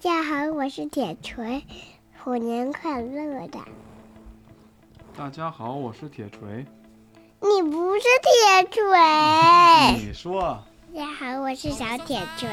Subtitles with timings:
[0.00, 1.62] 家好，我是铁锤，
[2.24, 3.58] 虎年快乐的。
[5.14, 6.64] 大家好，我是铁锤。
[7.42, 10.06] 你不是铁锤。
[10.06, 10.64] 你说。
[10.94, 12.48] 大家好，我是小铁锤。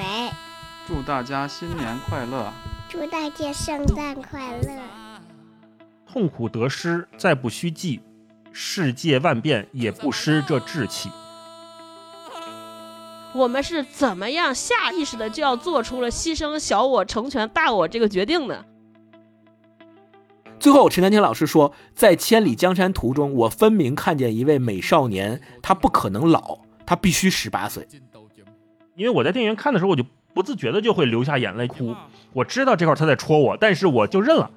[0.85, 2.51] 祝大家新年快乐！
[2.89, 4.81] 祝大家圣诞快乐！
[6.05, 8.01] 痛苦得失，再不须记；
[8.51, 11.09] 世界万变，也不失这志气。
[13.33, 18.65] 我们是怎么样下意识的就要做出了牺牲小我成全大我这个决定呢？
[20.59, 27.87] 最后，陈丹青老师说，在《千里江山图》中，我分明看见一位美少年，他不可能老，他必须十八岁。
[28.95, 31.95] 因为我在电影院看的时候，我就不自觉的就会流下眼泪哭。
[32.33, 34.49] 我知道这块他在戳我，但是我就认了。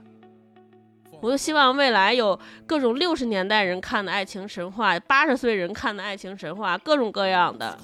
[1.20, 7.78] 我就希望未来有各种六十年代人看的爱情神话，八十岁人看的爱情神话，各种各样的。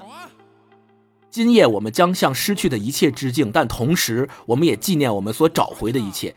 [1.31, 6.35] 今夜我们将向失去的一切致敬，但同时我们也纪念我们所找回的一切。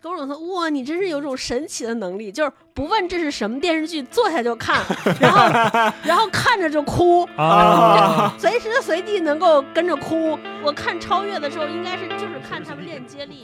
[0.00, 4.80] 高总说：“哇，你真是有种神奇的能力，就是不问这是什么电视剧，坐下就看，
[5.20, 10.38] 然后然后看着就哭啊，随时随地能够跟着哭。
[10.62, 13.42] 我看超越的时候，应该是就是看他们练接力。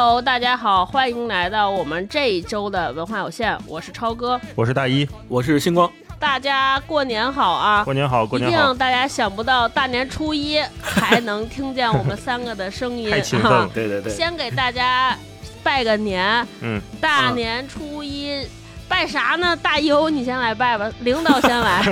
[0.00, 3.54] ”Hello，大家好，欢迎来到我们这一周的文化有限。
[3.66, 5.90] 我是超哥，我是大一，我是星光。
[6.18, 7.84] 大家过年好啊！
[7.84, 8.56] 过年好，过年好！
[8.56, 13.68] 一定大家想不到大年初一还能听见我们三个的声音， 太勤奋了！
[13.74, 15.14] 对对对，先给大家
[15.62, 16.48] 拜个年。
[16.62, 18.48] 嗯，大年初一
[18.88, 19.54] 拜啥呢？
[19.54, 21.82] 大优，你先来拜吧， 领导先来。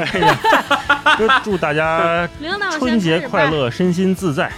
[1.19, 2.27] 就祝大家
[2.79, 4.51] 春节快乐，身心自在。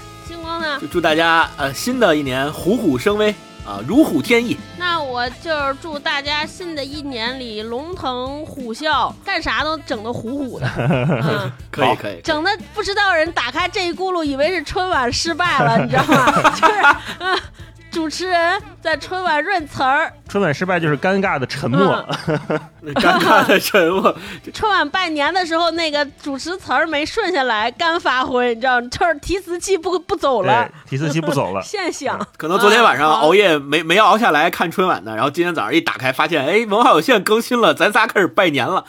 [0.80, 3.34] 就祝大家呃新的一年虎虎生威
[3.66, 4.56] 啊，如虎添翼。
[4.78, 10.66] 那我就是祝大家新的一年里龙腾虎啸，干啥都整的虎虎的。
[10.78, 12.20] 嗯，可以可以。
[12.22, 16.50] 整的不知道人打开这一轱辘，以为是春晚失败了，你知道吗？
[16.56, 17.42] 就是。
[17.90, 22.04] 主持人在春晚润词儿，春晚失败就是尴尬的沉默，
[22.94, 24.16] 尴尬的沉默。
[24.54, 32.18] 春晚拜年的时候，那个主持词儿没顺下来，干发挥，你知道，就是提词器不不走了，提词器不走了， 现象。
[32.36, 38.84] 可能昨天晚上熬夜没没熬下来看春晚呢，然后今天早上一打开，发现哎，文化有限更新了，咱仨开始拜年了。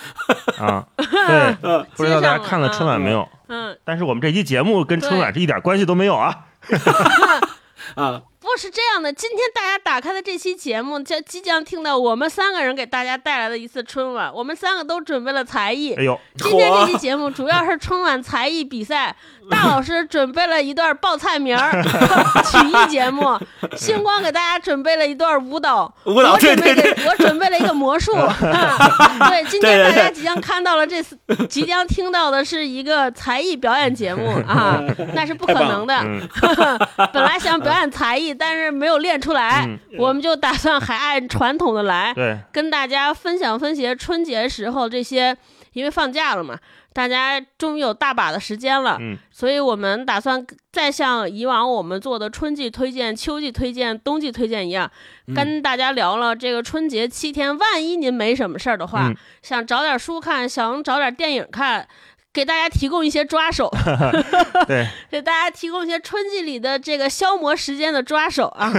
[0.60, 3.28] 啊，对，不知道大家看了春晚没有？
[3.48, 6.36] 嗯，但是我们这期节目跟春晚是一点关系都没有啊。
[7.96, 8.22] 啊。
[8.54, 14.30] 不是这样的，今天大家打开的这期节目，将即将听到我们三个人给大家带来的一次春晚。
[14.34, 15.94] 我们三个都准备了才艺。
[15.94, 19.16] 哎呦，今天这期节目主要是春晚才艺比赛。
[19.52, 21.84] 大老师准备了一段报菜名儿
[22.50, 23.38] 曲艺节目，
[23.78, 25.94] 星光给大家准备了一段舞蹈。
[26.06, 28.14] 舞蹈，对对对，我准备了一个魔术。
[29.30, 31.16] 对，今天大家即将看到了这次，
[31.48, 34.82] 即将听到的是一个才艺表演节目 啊，
[35.14, 36.04] 那是不可能的。
[37.14, 38.32] 本来想表演才艺。
[38.34, 39.68] 但是没有练出来，
[39.98, 42.14] 我们就打算还按传统的来，
[42.52, 45.36] 跟大家分享分享春节时候这些，
[45.74, 46.58] 因为放假了嘛，
[46.94, 49.00] 大家终于有大把的时间了，
[49.32, 54.92] 所以我们打算再像以往我们做的春季推荐、秋季推荐、冬季推荐一样，
[55.36, 59.12] 跟大家聊了这个春节七天，万一您没什么事儿的话，
[59.42, 61.88] 想找点书看，想找点电影看。
[62.34, 63.70] 给大家提供一些抓手
[64.66, 68.72] 对，给大家提供一些春季里的这个消磨时间的抓手啊。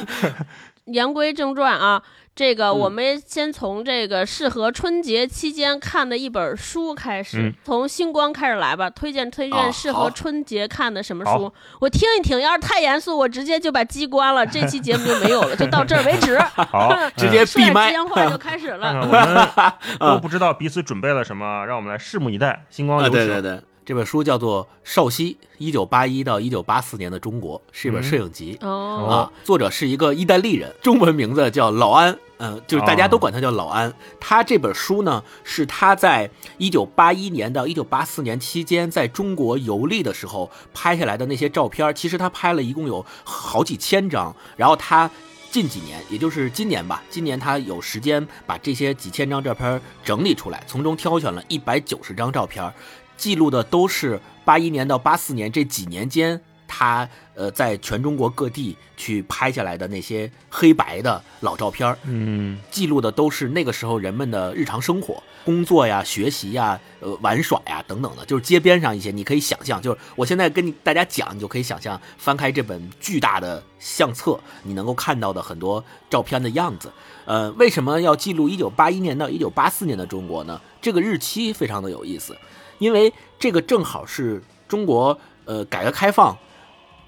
[0.86, 2.02] 言归正传啊。
[2.38, 8.88] 这个我们先从这个适合春节期间看的一本书开始，从星光开始来吧。
[8.88, 11.52] 推荐推荐适合春节看的什么书？
[11.80, 12.40] 我听一听。
[12.40, 16.38] 要是太严肃，我直接就把机关了，这期节目就没有了，就到这儿为止。
[16.54, 17.92] 好， 直接闭麦。
[18.04, 18.94] 话就开始了。
[19.98, 22.64] 我们都不知道彼此准备了什么，让我们来拭目以待。
[22.70, 28.56] 星光有对对对，这本书叫做《少熙：一九八一到一九八四年的中国》，是一本摄影集。
[28.60, 32.16] 哦，作者是一个意大利人，中文名字叫老安。
[32.38, 33.92] 嗯，就是大家都管他叫老安。
[34.20, 41.92] 他这本书呢，是他在一九八一年到一九八四年期间在中国游历的时候拍下来的那些照片。
[41.94, 44.34] 其实他拍了一共有好几千张。
[44.56, 45.10] 然后他
[45.50, 52.72] 近几年，也就是今年吧，今年他有时间把这些几千张照片整理出来，从中挑选了一百九十张照片，
[53.16, 56.40] 记录的都是八一年到八四年这几年间。
[56.68, 76.92] 他呃在全中国各地去拍下来的那些黑白的老照片儿，嗯记录的都是那个时候人们的日常生活、工作呀、学习呀、呃玩耍呀等等的，就是街边上一些，你可以想象，就是我现在跟你大家讲，你就可以想象，翻开这本巨大的相册，你能够看到的很多照片的样子。
[77.24, 80.60] 呃，为什么要记录一九八一年到一九八四年的中国呢？
[80.80, 82.36] 这个日期非常的有意思，
[82.78, 86.36] 因为这个正好是中国呃改革开放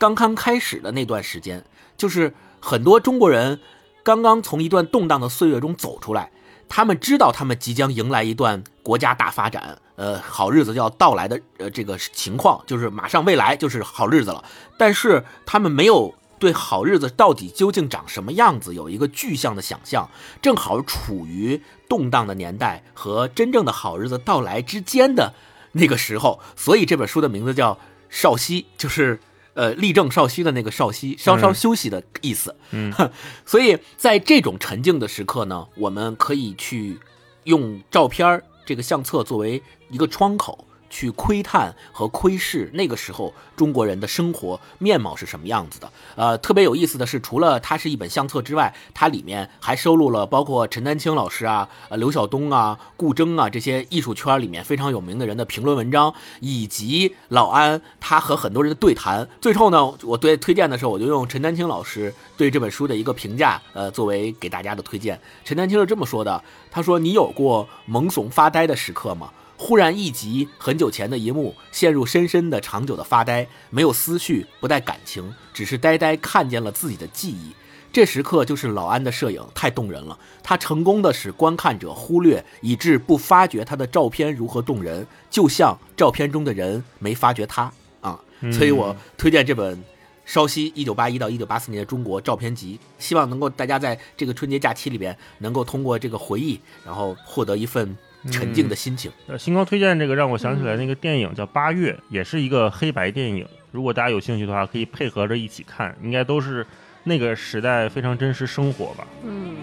[0.00, 1.62] 刚刚开始的那段时间，
[1.94, 3.60] 就是很多中国人
[4.02, 6.32] 刚刚从一段动荡的岁月中走出来，
[6.70, 14.42] 他们知道他们即将迎来一段国家大发展，呃，好日子要到来的呃这个情况，就是马上未来就是好日子了。
[14.78, 20.08] 但是他们没有对好日子到底究竟长什么样子有一个具象的想象，
[20.40, 21.60] 正好处于
[21.90, 25.34] 动荡的年代和真正的好日子到来之间的
[25.72, 27.74] 那个时候，所以这本书的名字叫
[28.08, 29.20] 《少熙》，就是。
[29.54, 32.54] 呃，立正少息的那个少息，稍稍休息的意思。
[32.70, 32.92] 嗯，
[33.44, 36.98] 所以在这种沉静的时刻呢，我们可以去
[37.44, 45.90] 用照片儿这个相册作为一个窗口，去窥探和窥视那个时候中国人的生活面貌是什么样子的。
[46.16, 59.28] 呃，特别有意思的是，除了它是一本相册之外，它里面还收录了包括陈丹青老师啊、呃刘晓东啊、顾铮啊这些艺术圈里面非常有名的人的评论文章，以及老安他和很多人的对谈。
[59.40, 65.20] 最后呢，我对推荐的时候，我就用陈丹青老师对这本书的一个评价，呃，作为给大家的推荐。
[65.44, 69.30] 陈丹青是这么说的：“他说，你有过懵怂发呆的时刻吗？”
[69.62, 77.52] 忽然一集很久前的一幕，陷入深深的、长久的发呆，没有思绪，不带感情，只是呆呆看见了自己的记忆。
[77.92, 80.18] 这时刻就是老安的摄影，太动人了。
[80.42, 87.70] 他成功的使观看者忽略，以致不发觉他的照片如何动人，就像照片中的人没发觉他
[88.00, 88.18] 啊。
[88.50, 89.76] 所以我推荐这本
[90.24, 97.94] 《稍息：一九八一到一九八四年的中国照片集》，希望能够大家在这个春节假期里边，能够通过这个回忆，然后获得一份
[98.30, 99.10] 沉静的心情。
[99.26, 103.46] 呃，星光推荐这个让我想起来那个电影叫《八月》，也是一个黑白电影。
[103.72, 106.66] 如果大家有兴趣的话，可以配合着一起看，应该都是
[107.04, 109.06] 那个时代非常真实生活吧。
[109.24, 109.54] 嗯，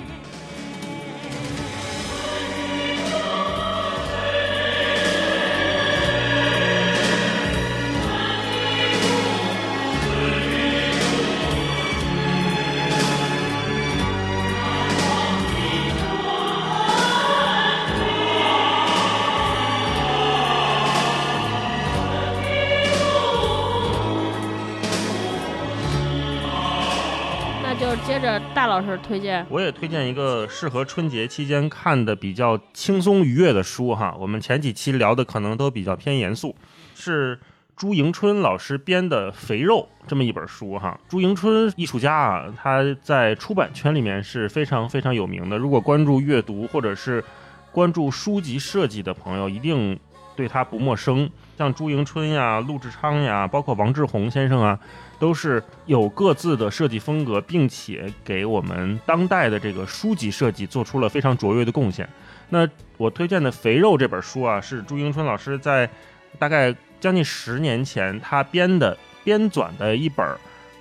[28.80, 29.44] 老师推荐。
[29.50, 34.16] 我也推荐一个适合春节期间看的比较轻松愉悦的书哈。
[34.20, 36.56] 我们前几期聊的可能都比较偏严肃，
[36.94, 37.40] 是
[37.76, 41.00] 朱迎春老师编的《肥肉》这么一本书哈。
[41.10, 45.58] 朱迎春艺术家啊，他在出版圈里面是非常非常有名的。
[45.58, 47.24] 如果关注阅读或者是
[47.72, 50.00] 关注书籍设计的朋友，一定
[50.38, 51.30] 对他不陌生。
[51.58, 54.80] 像朱迎春呀、陆志昌呀，包括王志宏先生啊，
[55.20, 62.08] 都是有各自的设计风格，并且给我们当代的这个书籍设计做出了非常卓越的贡献。
[62.50, 65.90] 那我推荐的《肥肉》这本书啊，是朱迎春老师在
[66.38, 70.26] 大概将近十年前他编的编纂的一本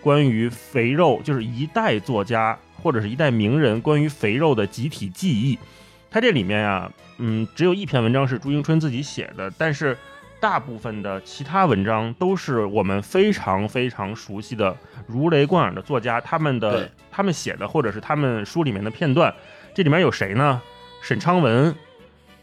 [0.03, 5.59] 关于肥肉，就是一代作家或者是一代名人关于肥肉的集体记忆。
[6.17, 9.95] 他这里面啊，嗯，只有一篇文章是朱迎春自己写的，但是
[10.41, 14.75] 大部分的其他文章都是我们非常非常熟悉的
[15.07, 19.35] 如雷贯耳的作家他们的他们写的或者是他们书里面的片段。
[19.75, 20.63] 这里面有谁呢？
[21.03, 21.77] 沈昌文、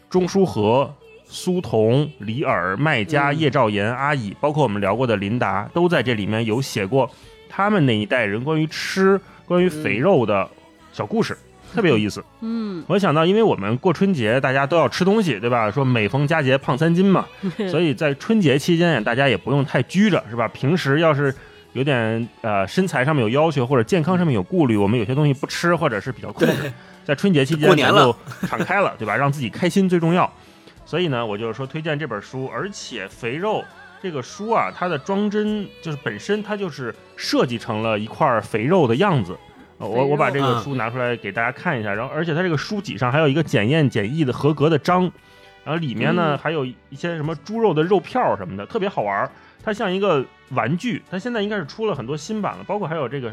[0.08, 7.10] 钟书和、苏童、李耳、麦家、嗯叶兆言、阿乙，包括我们聊过的林达，都在这里面有写过
[7.48, 10.48] 他们那一代人关于吃、关于肥肉的
[10.92, 11.36] 小故事，
[11.74, 12.24] 特别有意思。
[12.40, 15.70] 嗯，我想到，因为我们过春节，大家都要吃东西，对吧？
[15.70, 17.26] 说每逢佳节胖三斤嘛，
[17.68, 20.46] 所以在春节期间，大家也不用太拘着，是吧？
[20.48, 21.34] 平时要是
[21.72, 26.72] 有点呃身材上面有要求或者健康上面有顾虑，我们有些东西不吃或者是比较控制，
[27.04, 29.16] 在春节期间过年了咱就敞开了，对吧？
[29.16, 30.32] 让自己开心最重要。
[30.86, 33.64] 所以呢，我就是说推荐这本书，而且肥肉
[34.02, 39.34] 这个书啊，它的装帧就是本身它就是设计成了一块肥肉的样子。
[39.84, 45.02] 呃我我把这个嗯书拿出来给大家看一下，然后而且它这个书脊上还有一个检验检疫的合格的章，
[45.64, 49.30] 然后里面呢、嗯还有一些什么猪肉的肉票什么的，特别好玩儿。
[49.62, 53.32] 它像一个玩具，它现在应该是出了很多新版了，包括还有这个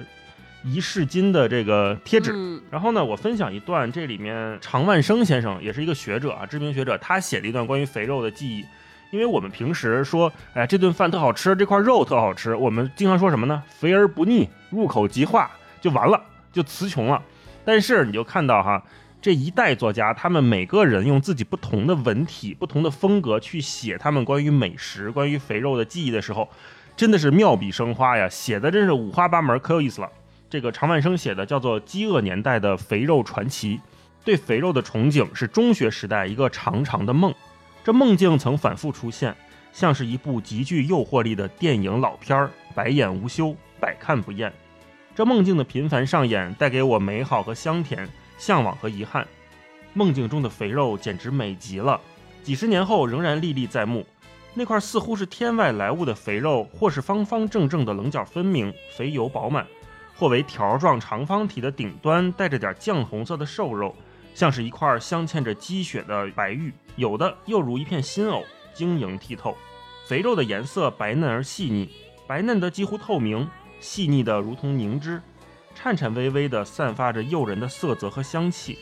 [0.63, 2.31] 一市斤的这个贴纸。
[2.33, 8.65] 嗯然后呢，我分享一段，这里面常万生先生也是一个学者啊，知名学者，他写了一段关于肥肉的记忆。
[9.11, 13.61] 因为我们平时说，哎，这顿饭特好吃，这块肉特好吃，我们经常说什么呢？
[13.67, 17.21] 肥而不腻，入口即化，就完了，就词穷了。
[17.63, 18.83] 但是你就看到哈，
[19.21, 26.49] 这一代作家，他们每个人用自己不同的文体、不同的风格去写他们关于美食、关于肥肉的记忆的时候，
[26.95, 30.09] 真的是妙笔生花呀，写的真是五花八门，可有意思了。
[30.49, 33.77] 这个常万生写的叫做《饥饿年代的肥肉传奇》，
[34.25, 37.33] 对肥肉的憧憬是中学时代一个长长的梦，
[37.83, 39.33] 这梦境曾反复出现，
[39.71, 44.51] 像是一部极具诱惑力的电影老片儿，百演无休，百看不厌。
[45.13, 49.27] 这梦境的频繁上演，带给我美好和香甜，向往和遗憾。
[49.93, 51.99] 梦境中的肥肉简直美极了，
[52.43, 54.05] 几十年后仍然历历在目。
[54.53, 59.67] 那块似乎是天外来物的肥肉，或是方方正正的棱角分明、肥油饱满。
[60.15, 63.93] 或为条状长方体的顶端带着点酱红色的瘦肉，
[64.33, 69.57] 像是一块镶嵌着积雪的白玉；有的又如一片新藕，晶莹剔透。
[70.07, 71.89] 肥肉的颜色白嫩而细腻，
[72.27, 73.49] 白嫩的几乎透明，
[73.81, 75.21] 细腻的如同凝脂，
[75.75, 78.77] 颤颤巍巍地散发着诱人的色泽和香气。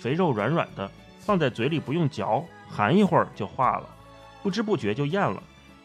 [0.00, 3.88] 肥肉软软的，放在嘴里不用嚼，含一会儿就化了，
[4.42, 5.40] 不知不觉就咽了。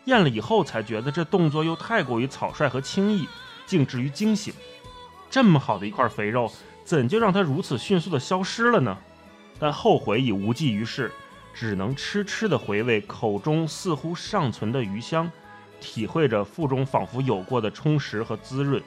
[0.06, 3.28] 咽了以后才觉得这动作又太过于草率和轻易。
[3.66, 4.54] 竟至于惊醒，
[5.30, 6.52] 这么好的一块肥肉，
[6.84, 8.98] 怎就让它如此迅速的消失了呢？
[9.58, 11.10] 但后悔已无济于事，
[11.54, 15.32] 只能痴痴的回味口中似乎尚存的余香，
[15.84, 18.82] 体会着腹中仿佛有过的充实和滋润。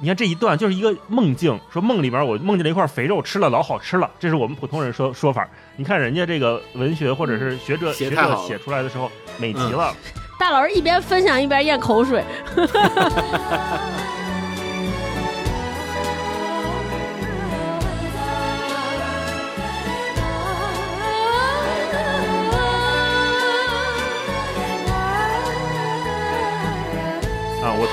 [0.00, 5.48] 你看这一段就是一个梦境，说梦里边我梦见了一块肥肉，吃了老好吃了，这是我们普通人说说法。
[5.76, 9.94] 你看人家这个文学或者是学者学者写出来的时候，美极了。
[10.36, 12.24] 大老师一边分享一边咽口水。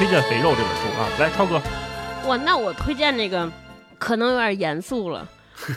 [0.01, 1.61] 推荐《肥肉》这本书啊，来超哥。
[2.27, 3.47] 哇，那我推荐那个
[3.99, 5.29] 可能有点严肃了，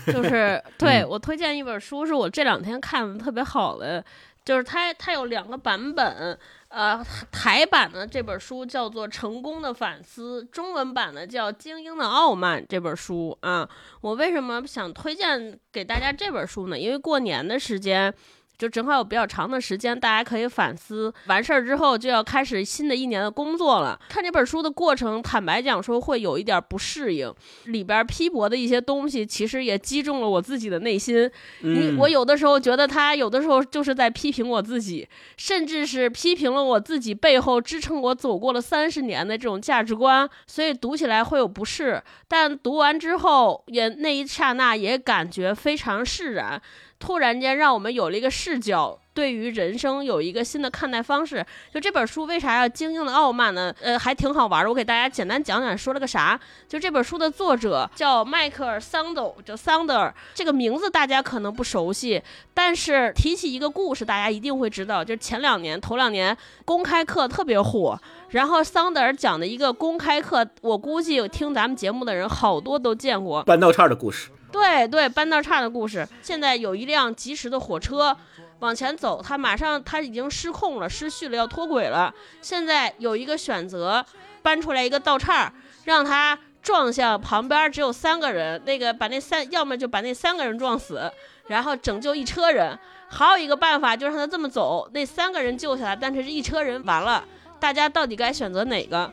[0.06, 4.02] 就是 对我推荐一本书，是我这两天看的特别好的。
[4.42, 6.38] 就是它，它有两个版本，
[6.68, 13.68] 呃，台版的这本书叫做《成功的反思》，中文版的叫《精英的傲慢》这本书啊。
[14.00, 16.78] 我为什么想推荐给大家这本书呢？
[16.78, 18.14] 因为过年的时间。
[18.56, 23.98] 就正好有比较长的时间，大家可以反思完事儿之后，就要开始新的一年的工作了。
[24.08, 27.32] 看这本书的过程，坦白讲说会有一点不适应，
[27.64, 31.30] 里边批驳的一些东西，其实也击中了我自己的内心。
[31.62, 42.02] 嗯，我有的时候觉得他有的时候就是在批评我自己，甚至是批评了我自己背后支撑我走过了三十年的这种价值观，所以读起来会有不适。
[42.28, 46.60] 但读完之后，也那一刹那也感觉非常释然。
[47.04, 51.44] 突然间，让我们有了一个视角，对于人生有一个新的看待方式。
[51.70, 53.74] 就这本书为啥要精英的傲慢呢？
[53.82, 54.70] 呃，还挺好玩的。
[54.70, 56.40] 我给大家简单讲讲，说了个啥？
[56.66, 60.14] 就这本书的作者叫迈克尔·桑德，叫桑德尔。
[60.32, 62.22] 这个名字大家可能不熟悉，
[62.54, 65.04] 但是提起一个故事，大家一定会知道。
[65.04, 66.34] 就前两年，头两年
[66.64, 73.42] 公开课特别火，然后桑德尔讲的一个公开课，我估计听咱们节目的人好多都见过。
[73.42, 74.30] 半道岔的故事。
[74.54, 76.06] 对对，搬道岔的故事。
[76.22, 78.16] 现在有一辆疾驰的火车
[78.60, 82.14] 往前走，它马上它已经失控了，失序了，要脱轨了。
[82.40, 84.06] 现在有一个选择，
[84.42, 85.52] 搬出来一个道岔，
[85.86, 91.10] 让它撞向旁边只有三个人，那个把那三，要么就把那三个人撞死，
[91.48, 92.78] 然后拯救一车人。
[93.08, 97.24] 还有一个办法，就让他这么走，那三个人救下来，但是这一车人完了。
[97.58, 99.12] 大家到底该选择哪个？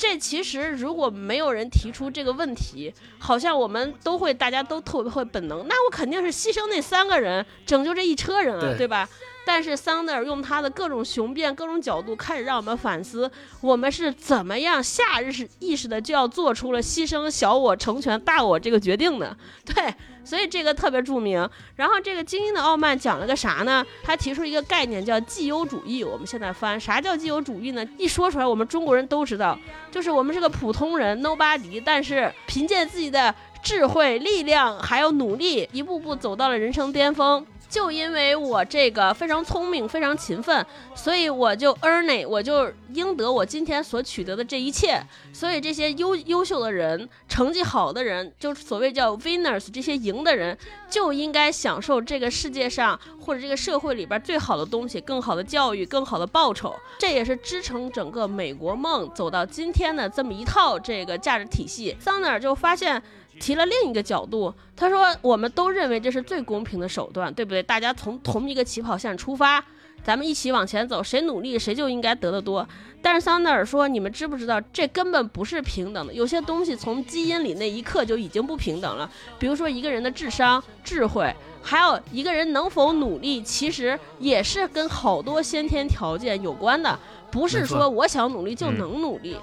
[0.00, 9.06] 这其实如果没有人提出这个问题，好像我们都会，大家都特别会本能，那我肯定是牺牲那三个人，拯救这一车人啊，对吧？
[9.44, 13.30] 但是桑德尔用他的各种雄辩、各种角度，开始让我们反思，
[13.60, 19.92] 我们是怎么样下意识意识的就要做出了牺牲小我成全大我这个决定的， 对。
[20.22, 21.48] 所以这个特别著名。
[21.74, 23.84] 然后这个精英的傲慢讲了个啥呢？
[24.02, 26.04] 他提出一个概念叫既有主义。
[26.04, 27.84] 我们现在翻啥叫既有主义呢？
[27.96, 29.58] 一说出来，我们中国人都知道，
[29.90, 37.44] 就是我们是个普通人，nobody，但是凭借自己的智慧、力量还有努力，一步步走到了人生巅峰。
[37.70, 45.00] 就因为我这个非常聪明、非常勤奋，所以我就 earn it，我就应得我今天所取得的这一切。
[45.32, 50.58] 所以这些优优秀的人、成绩好的人，就所谓叫 winners，这些赢的人
[50.90, 56.74] 就应该享受这个世界上或者这个社会里边最好的东西，更好的教育、更好的报酬。
[56.98, 61.96] 这也是支撑整个美国梦走到今天的这么一套这个价值体系。
[62.00, 63.00] 桑德尔就发现。
[63.40, 67.62] 提了另一个角度，他说：“我们都认为这是最公平的手段，对不对？
[67.62, 69.64] 大家从同一个起跑线出发，
[70.04, 72.68] 咱们一起往前走，谁努力谁就应该得的多。
[73.02, 79.10] 但是桑德尔说，你们知不知道，这根本不是平等的，有些东西从基因里那一刻就已经不平等了。
[79.38, 86.98] 比如说一个人的智商、智慧，还有一个人能否努力，其实也是跟好多先天条件有关的，
[87.30, 89.34] 不是说我想努力就能努力。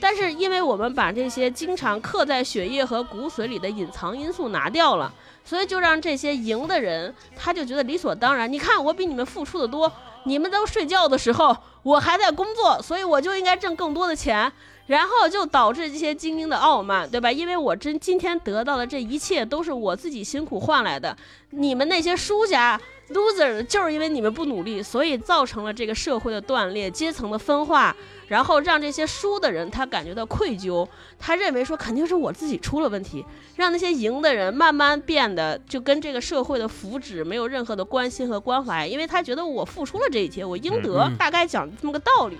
[0.00, 5.12] 但是因为我们把这些经常刻在血液和骨髓里的隐藏因素拿掉了。
[5.44, 8.52] 所以就让这些赢的人，他就觉得理所当然。
[8.52, 9.90] 你看我比你们付出的多，
[10.24, 14.52] 你们都睡觉的时候，我还在工作，所以我就应该挣更多的钱。
[14.88, 17.30] 然后就导致这些精英的傲慢，对吧？
[17.30, 21.14] 因为我真今天得到的这一切都是我自己辛苦换来的。
[21.50, 22.80] 你们那些输家。
[23.10, 27.96] loser 就是因为你们不努力，所以造成了这个社会的断裂、阶层的分化，
[28.28, 30.86] 然后让这些输的人他感觉到愧疚，
[31.18, 33.24] 他认为说肯定是我自己出了问题，
[33.56, 42.36] 让那些赢的人慢慢变得就跟这个社会的福祉没有任何的关心和关怀，因为他觉得我付出了这一切，我应得，大概讲这么个道理。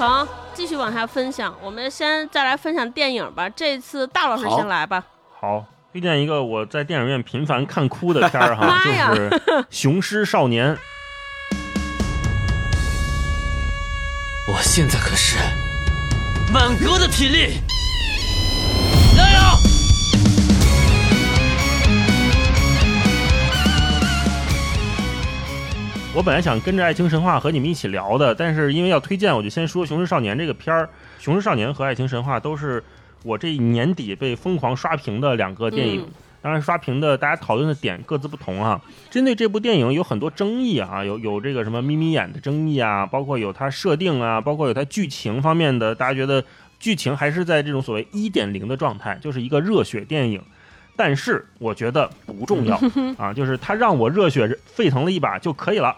[0.00, 1.54] 成，继续往下分享。
[1.62, 3.46] 我们先再来分享电影吧。
[3.50, 5.04] 这次大老师先来吧。
[5.38, 9.28] 好，推荐一个我在电影院频繁看哭的片儿哈，就是
[9.68, 10.74] 《雄狮少年》。
[14.48, 15.36] 我现在可是
[16.50, 17.60] 满格的体力，
[26.12, 30.84] 我本来想跟着《爱情神话》和你们一起聊的，但是因为要推荐，我就先说《雄狮少年》这个片儿。
[31.22, 32.82] 《雄狮少年》和《爱情神话》都是
[33.22, 36.04] 我这年底被疯狂刷屏的两个电影。
[36.42, 38.80] 当然，刷屏的大家讨论的点各自不同啊。
[39.08, 46.44] 针对这部电影有很多争议啊，有有这个什么眯眯眼的争议啊，包括有它设定啊，包括有它剧情方面的，大家觉得
[46.80, 50.42] 剧情还是在这种所谓一点零的状态，就是一个热血电影。
[51.00, 52.78] 但是我觉得不重要
[53.16, 55.96] 啊，就是它让我热血沸腾了一把就可以了。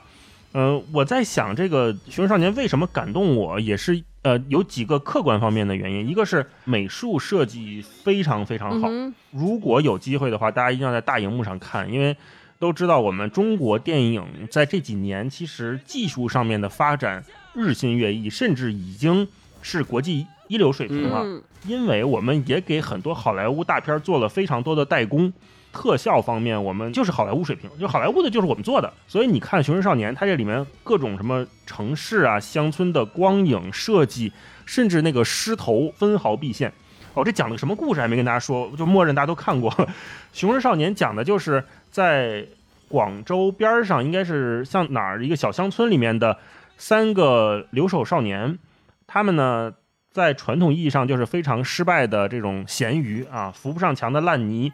[0.52, 6.08] 嗯，我在想这个《熊少年》为什么感动我，也是呃有几个客观方面的原因。
[6.08, 8.88] 一个是美术设计非常非常好，
[9.32, 12.16] 如果有机会的话，大家一定要在大荧幕上看，因为
[12.60, 19.26] 都知道我们中国电影在这几年其实技术上面的发展日新月异，甚至已经
[19.62, 21.42] 是国际一流水平了。
[21.66, 25.32] 因为我们也给很多好莱坞大片做了非常多的代工，
[25.72, 28.92] 特效方面我们就是好莱坞水平，就好莱坞的就是我们做的。
[29.06, 34.32] 所以你看《熊人少年》，它这里面各种什么城市啊、乡村的光影设计，
[34.66, 36.72] 甚至那个狮头分毫毕现。
[37.14, 39.70] 哦，这讲了个什么故事还没跟大家说，就默认大家都看过。
[40.32, 41.62] 《熊人少年》讲的就是
[41.92, 42.44] 在
[42.88, 46.36] 广州边上，应该是像哪儿一个小乡村里面的
[46.76, 48.58] 三个留守少年，
[49.06, 49.72] 他们呢。
[50.12, 54.70] 在传统意义上，就是非常失败的这种咸鱼啊，扶不上墙的烂泥。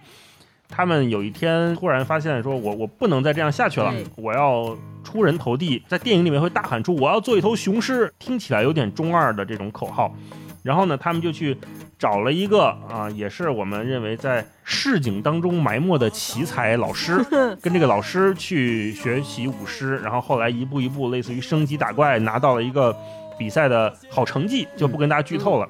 [0.70, 5.83] 他们有一天突然发现，说我我不能再这样下去了，我要出人头地。
[5.88, 10.14] 在电影里面会大喊出“我要做一头雄狮”，听起来有点中二的这种口号。
[10.62, 11.57] 然后呢，他们就去
[11.98, 17.24] 找了一个啊，也是我们认为在市井当中埋没的奇才老师，
[17.62, 19.96] 跟这个老师去学习舞狮。
[20.01, 22.94] 然后后来一步一步，类似于升级打怪，拿到了一个。
[23.38, 25.68] 比赛的好成绩就不跟大家剧透了。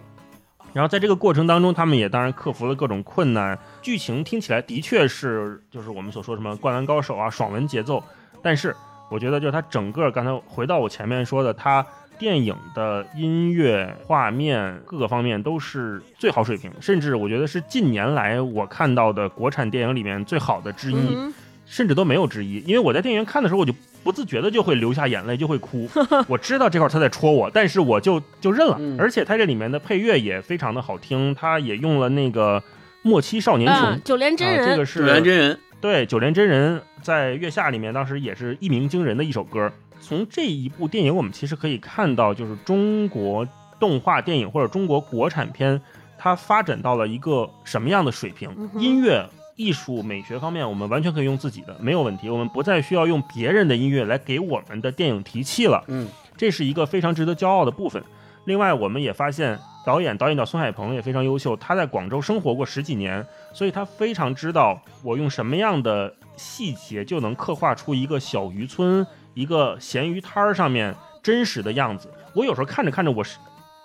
[0.72, 3.58] 然后在这个过程当中，他们也当然克服了各种困难。
[3.80, 8.02] 剧情听起来的确是就是我们所说什么灌篮高手啊，爽文节奏。
[8.42, 8.74] 但是
[9.10, 11.84] 我觉得就是它整个刚才回到我前面说的，它
[12.18, 21.16] 电影的音乐、画面各个方面都是最好水平，甚至我觉得是近年来我看到的国产电影里面最好的之一，
[21.64, 22.62] 甚至都没有之一。
[22.66, 23.72] 因为我在电影院看的时候，我就。
[24.02, 25.88] 不自觉的就会流下眼泪，就会哭。
[26.28, 28.78] 我知道这块他在戳我，但是我就就认了。
[28.98, 32.62] 而且他这里面的配乐也非常的好听，他也用了那个
[33.02, 35.58] 末期少年穷九连真人，这个是九连真人。
[35.80, 39.70] 对，九连真人在月下里面当时也是一鸣惊人的一首歌。
[40.00, 43.46] 从这一部电影，我们其实可以看到，就是中国
[43.78, 45.80] 动画电影或者中国国产片，
[46.16, 48.50] 它发展到了一个什么样的水平？
[48.78, 49.24] 音乐。
[49.58, 52.30] 艺术美学方面，我们完全可以用自己的，没有问题。
[52.30, 55.82] 我们不再需要用别人的音乐来给我们的电影提气了。
[55.88, 58.00] 嗯，这是一个非常值得骄傲的部分。
[58.44, 72.08] 另外，我们也发现导演导演叫孙海鹏也非常优秀，他在广州生活过十几年，所以他非常知道我用什么样的细节就能刻画出一个小渔村、一个咸鱼摊儿上面真实的样子。
[72.32, 73.38] 我有时候看着看着，我是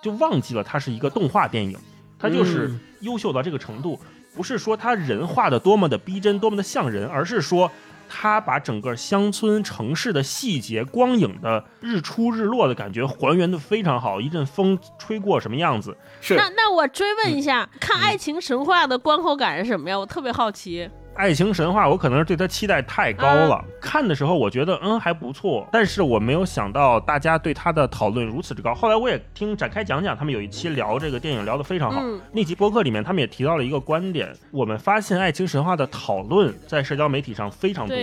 [0.03, 1.75] 就忘记了它是一个动画电影，
[2.19, 3.99] 它就是嗯优秀到这个程度，
[4.36, 7.72] 不是说他人画的多么的逼真，多么的像人，而是说。
[8.15, 15.98] 他把整个乡村城市的细节、光影的日出日落的感觉还原的非常好，一阵风吹过什么样子？
[16.22, 19.98] 是那那我追问一下，看《爱情神话》的观后感是什么呀？
[19.98, 20.88] 我特别好奇。
[21.15, 23.63] 爱情神话，我可能是对它期待太高了。
[23.80, 28.73] 看的时候，我觉得嗯还不错，但是我没有想到大家对它的讨论如此之高。
[28.73, 32.02] 后来我也听展开讲讲，他们有一期聊这个电影聊得非常好。
[32.02, 37.95] 嗯那集播客里面，他们也提到了一个观点，我们发现爱情神话的讨论在社交媒体上非常多。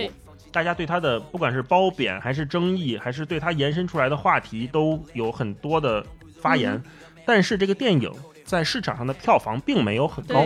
[0.51, 6.03] 大家对它的不管是褒贬，还是争议，还是对它延伸出来的话题，都有很多的
[6.41, 6.73] 发言。
[6.73, 6.83] 嗯
[7.23, 8.11] 但是这个电影
[8.43, 10.43] 在市场上的票房并没有很高。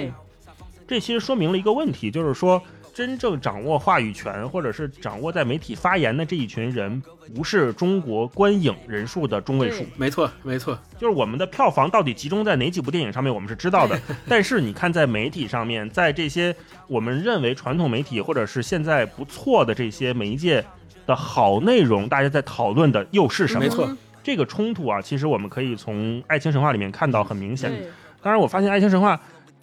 [0.87, 2.61] 对，这其实说明了一个问题，就是说，
[2.93, 7.01] 真正掌握话语权或者是掌握在媒体发言的这一群人，
[7.35, 9.85] 不是中国观影人数的中位数。
[9.97, 13.99] 没错没错，就是我们的票房到底集中在哪几部电影上面，我们是知道的。
[14.29, 16.55] 但是你看，在媒体上面，在这些
[16.87, 20.63] 我们认为传统媒体或者是现在不错的这些媒介
[21.05, 23.59] 的好内容，大家在讨论的又是什么？
[23.61, 27.71] 没错嗯这个冲突啊，其实我们可以从《爱情神话》里面看到很明显。
[28.23, 29.15] 当然，我发现《爱情神话》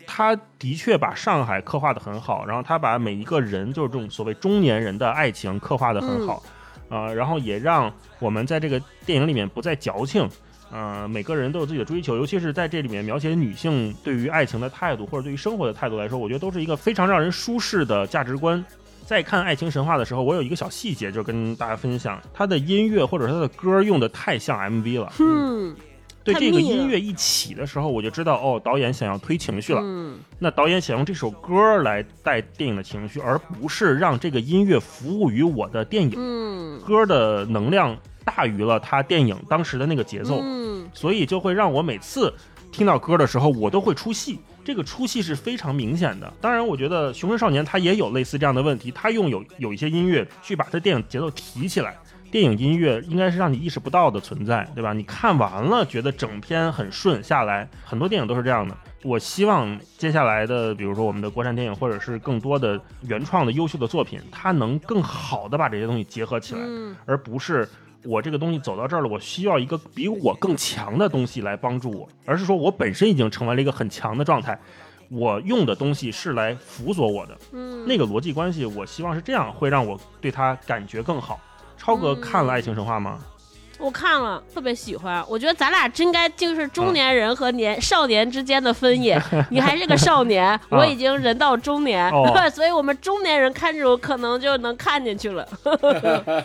[0.07, 6.43] 它的确把上海刻画的很好，然后他把每一个人就是这种所谓中年人的爱情刻画的很好，
[6.88, 10.29] 呃，然后也让我们在这个电影里面不再矫情。
[10.71, 18.65] 呃，每个人都有自己的追求，尤其是在这里面描写女性对于爱情的态度，或者对于生活的态度来说，我觉得都是一个非常让人舒适的价值观。
[19.05, 25.12] 在看《爱情神话》的时候，我有一个小细节，就跟大家分享，它的音乐或者它的歌用的太像 MV 了。
[25.19, 25.77] 嗯，
[26.25, 29.81] 对这个音乐一起的时候，我就知道哦，导演想要推情绪了。
[29.83, 36.13] 嗯，那导演想用这首歌来带电影的情绪，而不是让这个音乐服务于我的电影。
[36.17, 42.33] 嗯，歌的能量大于了他电影当时的那个节奏，嗯，所以就会让我每次
[42.71, 44.39] 听到歌的时候，我都会出戏。
[44.65, 46.33] 这个出戏是非常明显的。
[46.41, 51.97] 当然，我觉得《熊出少年》他也有类似这样的问题，他用有有一些音乐去把它电影节奏提起来。
[52.33, 54.95] 电影音乐应该是让你意识不到的存在，对吧？
[54.95, 58.75] 你看完了觉得整篇很顺下来，很多电影都是这样的。
[59.03, 67.68] 我希望接下来的，比如说我们的国产电影，或者是更多的原创的优秀的作品，它能更好的把这些东西结合起来，嗯而不是
[68.03, 74.59] 我这个东西走到这儿了，我需要一个比我更强的东西来帮助我，而是说我本身已经成为了一个很强的状态，
[75.11, 77.37] 我用的东西是来辅佐我的。
[77.53, 81.38] 嗯，那个逻辑关系，我希望是这样，会让我对它感觉更好。
[81.85, 83.18] 超哥看了《爱情神话》吗？
[83.79, 85.25] 我看了，特别喜欢。
[85.29, 89.21] 我觉得咱俩真该就是啊中年人和年、少年之间的分野。
[89.51, 92.09] 你还是个少年，我已经人到中年，
[92.55, 95.45] 所以我们中年人看这种可能就能看进去了。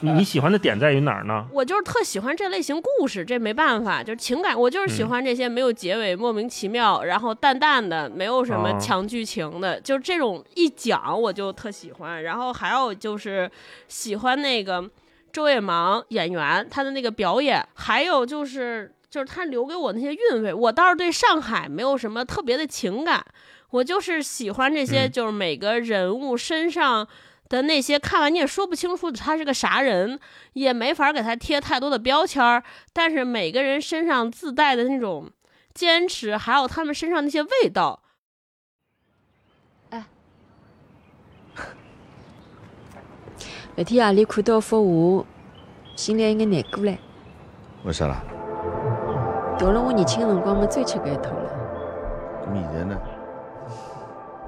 [0.02, 1.46] 你 你喜欢的点在于哪儿呢？
[1.54, 12.24] 我就是特喜欢这类型故事，这没办法，就是情感，我就是喜嗯欢这些没有结尾、莫名其妙，然后淡淡的，没有什么哦强剧情的，就是这种一讲我就特喜欢。
[12.24, 13.48] 然后还有就是
[13.88, 14.84] 喜欢那个
[15.38, 20.52] 周野芒演员他的那个表演，还有就是就是他留给我那些韵味。
[20.52, 23.24] 我倒是对上海没有什么特别的情感，
[23.70, 27.08] 我就是喜欢这些，嗯就是每个人物身上。
[27.50, 30.20] 的那些看完你也说不清楚他是个啥人，
[30.54, 35.30] 也没法给他贴太多的标签儿，但是每个人身上自带的那种
[35.76, 38.02] 坚持，还有他们身上那些味道，
[43.80, 45.26] 那天夜里看到幅画，
[45.96, 46.98] 心里有眼难过唻。
[47.84, 48.24] 为啥啦？
[49.60, 51.52] 到了我年轻辰光没追求搿一套了。
[52.44, 52.98] 咁现在呢？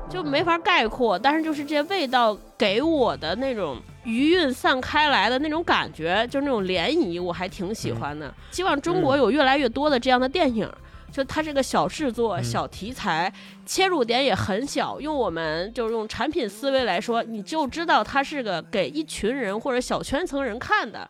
[0.10, 1.20] 就没法概括。
[1.20, 8.34] 但是就是这些味道给我的那种余韵散开来的那种感觉，就是那种涟漪，我还挺喜欢的。
[8.50, 10.68] 希望中国有越来越多的这样的电影。
[11.12, 13.32] 就它这个小制作、嗯小题材，
[13.65, 15.00] 切入点也很小。
[15.00, 21.10] 用我们就是用产品思维来说，你就知道它是个给一群人或者小圈层人看的，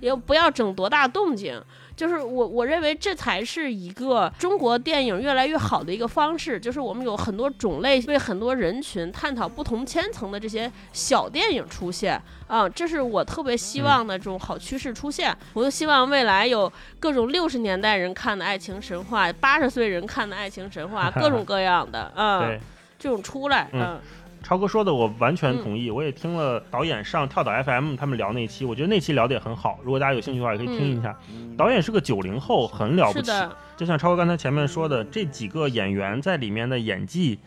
[0.00, 1.62] 也不要整多大动静。
[2.02, 12.20] 就是我我认为这才是一个中国电影越来越好的一个方式，就是我们有很多种类，为很多人群探讨不同圈层的这些小电影出现。
[12.48, 15.32] 啊，这是我特别希望的这种好趋势出现。
[15.52, 22.50] 我就希望未来有各种六十年代人看的爱情神话，八十岁人看的爱情神话， 各种各样的啊，，
[22.98, 24.00] 这种出来，嗯嗯
[24.42, 29.78] 超哥说的我完全同意，我也听了导演上跳岛 FM 他们聊那期，我觉得那期聊的也很好。
[29.82, 31.16] 如果大家有兴趣的话，也可以听一下。
[31.56, 33.30] 导演是个九零后，很了不起。
[33.76, 37.38] 就像超哥刚才前面说的，这几个演员在里面的演技，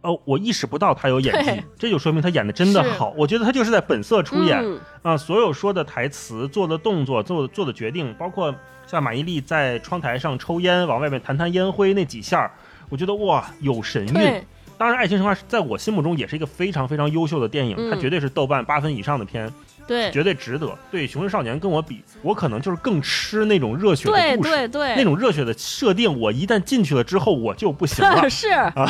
[0.00, 3.12] 哦，我意识不到他有演技，这就说明他演的真的好。
[3.16, 8.54] 我觉得他就是在本色出演嗯啊，所有说的台词、做的动作、做的做的决定，包括
[8.86, 12.50] 像马伊琍在窗台上抽烟，往外面弹弹烟灰那几下，
[12.88, 14.42] 我觉得哇，有神韵。
[14.78, 17.90] 对，当然，《爱情神话》在我心目中也是一个非常非常优秀的电影，嗯。
[17.90, 19.52] 它绝对是豆瓣八分以上的片，
[19.88, 20.72] 对，绝对值得。
[20.90, 28.28] 对《熊市少年》跟我比，我可能就是更吃那种热血的对故事，对对，那种热血的设定，我一旦进去了之后，我就不行了。
[28.30, 28.86] 是，嗯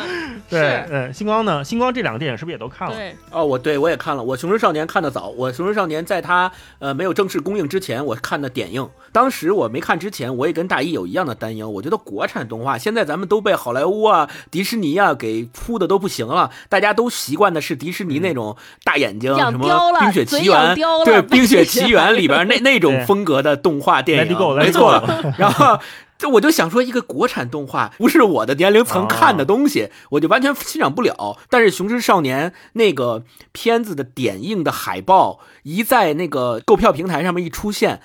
[0.48, 1.62] 对，是，嗯，星光呢？
[1.62, 2.96] 星光这两个电影是不是也都看了？
[2.96, 8.88] 对，哦，我对我也看了，我《雄狮少年》看的早，我《雄狮少年》在它呃没有正式公映之前，我看的点映。
[9.12, 25.02] 当时我没看之前，我也跟大一有一样的担忧，我觉得国产动画现在咱们都被好莱坞啊、迪士尼啊给扑的都不行了，大家都习惯的是迪士尼那种大眼睛，什么冰雪嘴奇缘》对，《冰雪奇缘》 里边那那种风格的动画电影没错。
[25.38, 25.78] 然后。
[26.20, 31.38] 这我就想说，一个国产动画不是我的年龄层看的东西，我就完全欣赏不了。
[31.48, 33.22] 但是《雄狮少年》那个
[33.52, 38.00] 片子的点映的海报一在那个购票平台上面一出现，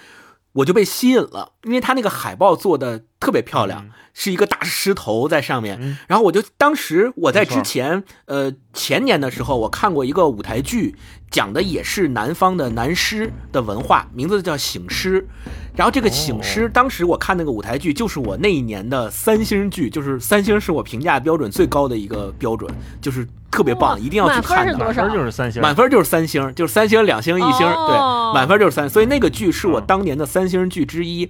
[0.58, 5.76] 我就被吸引了，因为他那个海报做的特别漂亮，嗯是一个大狮头在上面。
[5.82, 10.96] 嗯然后我就当时我在之前呃前年的时候，我看过一个舞台剧，
[11.32, 15.28] 讲的也是南方的南狮的文化，名字叫醒狮。
[15.76, 22.72] 然后这个醒狮，当时我看那个舞台剧，就是我那一年的三星剧，就是三星是我评价标准最高的一个标准，
[23.02, 24.74] 就是特别棒，哇一定要去满分看的。
[24.74, 28.88] 是多少满分就是三星，满分就是三星，就是三星、两星、一星，哦对，满分就是三。
[28.88, 31.28] 所以那个剧是我嗯当年的三星剧之一。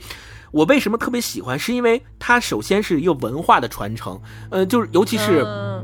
[0.53, 1.57] 我为什么特别喜欢？
[1.57, 5.83] 是因为它首先是一个文化的传承，呃，就是尤其是嗯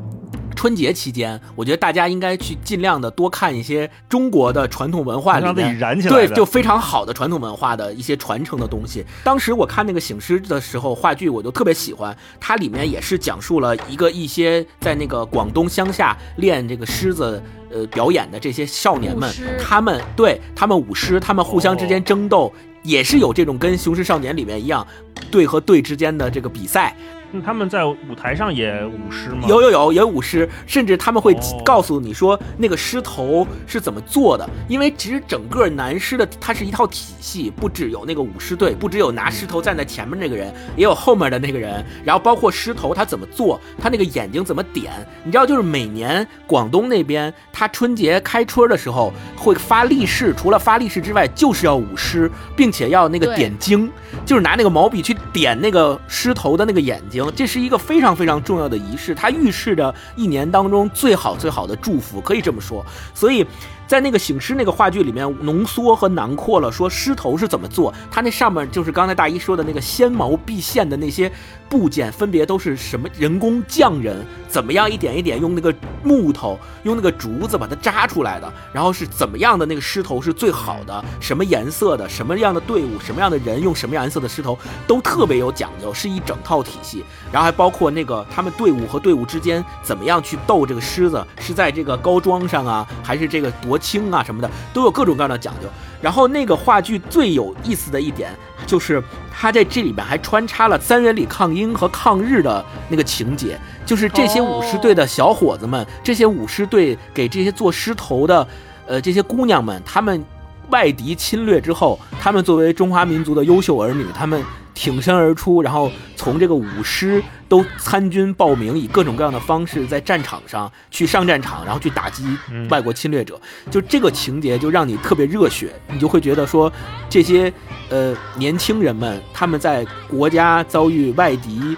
[0.56, 5.76] 春节期间，我觉得大家应该去尽量的多看一些中国的传统文化里面。
[5.80, 9.04] 燃起来对，就非常好的传统文化的一些传承的东西。
[9.24, 22.52] 当时我看那个《醒狮》的时候，话剧我就特别喜欢，它里面也是讲述了一个一些在那个广东乡下练这个狮子呃表演的这些少年们，他们对他们舞狮，他们互相之间争斗，
[22.84, 24.86] 也是有这种跟《雄狮少年》里面一样，
[25.30, 26.96] 队和队之间的这个比赛。
[27.32, 29.48] 那他们在舞台上也舞狮吗？
[29.48, 31.62] 有有有也舞狮，甚至他们会哦。
[31.64, 44.92] 告诉你说那个狮头是怎么做的，因为其实整个南狮的它是一套体系，不只有那个舞狮队，不只有拿狮头站在前面那个人，也有后面的那个人，然后包括狮头他怎么做，他那个眼睛怎么点，
[45.24, 53.92] 你知道，就是每年广东那边他春节开春的时候会发利是，除了发利是之外，就是要舞狮，并且要那个点睛，
[54.26, 62.86] 就是拿那个毛笔去点那个狮头的那个眼睛，这是一个非常非常重要的仪式，它预示着一年当中最好最好的祝福，可以这么说。
[63.16, 63.44] 所以
[63.90, 71.32] 在那个醒狮那个话剧里面，浓缩和囊括了说狮头是怎么做，它那上面就是刚才大一说的那个纤毛毕现的那些
[71.68, 75.74] 部件，分别都是什么人工匠人怎么样一点一点用那个
[76.04, 87.04] 木头，用那个竹子把它扎出来的，然后是怎么样的那个狮头是最好的，什么颜色的，什么样的队伍，什么样的人用什么颜色的狮头，都特别有讲究，是一整套体系。
[87.32, 95.68] 然后还包括那个他们队伍和队伍之间怎么样去斗这个狮子，是在这个高桩上啊，还是这个夺青啊什么的，都有各种各样的讲究。
[96.02, 98.32] 然后那个话剧最有意思的一点
[98.66, 108.48] 就是，他在这里面还穿插了三元里抗英和抗日的那个情节，就是这些舞狮队的小伙子们，这些舞狮队给这些做狮头的，
[108.88, 110.24] 呃，这些姑娘们，他们
[110.70, 122.24] 外敌侵略之后，他们作为中华民族的优秀儿女，他们挺身而出，然后从这个舞狮都参军报名，以各种各样的方式在战场上去上战场，然后去打击
[122.70, 123.40] 外国侵略者。
[123.70, 126.72] 就这个情节就让你特别热血，你就会觉得说，
[127.10, 127.52] 这些
[127.90, 131.76] 呃年轻人们他们在国家遭遇外敌。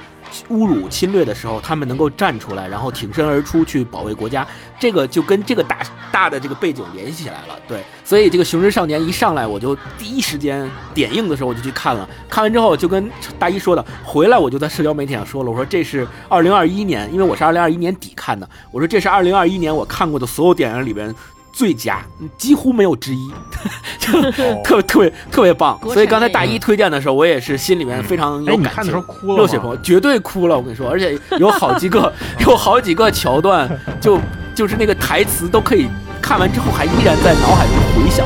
[0.50, 4.46] 侮辱侵略的时候，他们能够站出来，然后挺身而出去保卫国家，
[4.80, 5.80] 这个就跟这个大
[6.12, 7.60] 大的这个背景联系起来了。
[7.68, 21.14] 对，所以这个《雄狮少年》一上来，我就第一时间点映的时候我就去看了，看完之后就跟大一说的，回来我就在社交媒体上说了，我说这是二零二一年，因为我是二零二一年底看的，我说这是二零二一年我看过的所有电影里边。
[21.52, 22.02] 最佳，
[22.38, 23.32] 几乎没有之一，
[24.00, 24.22] 就
[24.64, 25.80] 特别特别特别棒。
[25.94, 29.02] 所以刚才大一推荐的时候，我也是心里面非常有哎，你感情看的时候。
[29.02, 29.38] 哭了吗？
[29.38, 32.12] 热血澎湃，绝对哭了，我跟你说，而且有好几个，
[32.48, 34.20] 有好几个桥段，就
[34.56, 35.88] 就是那个台词都可以
[36.22, 38.26] 看完之后还依然在脑海中回响。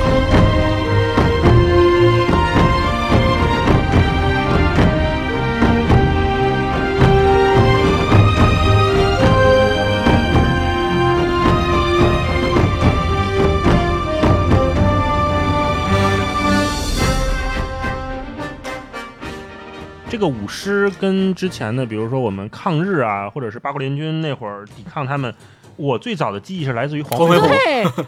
[20.15, 25.35] 这这个舞狮跟之前的，比如说我们抗日啊，或者是八国联军那会儿抵抗他们，
[25.75, 27.49] 我最早的记忆是来自于黄飞鸿。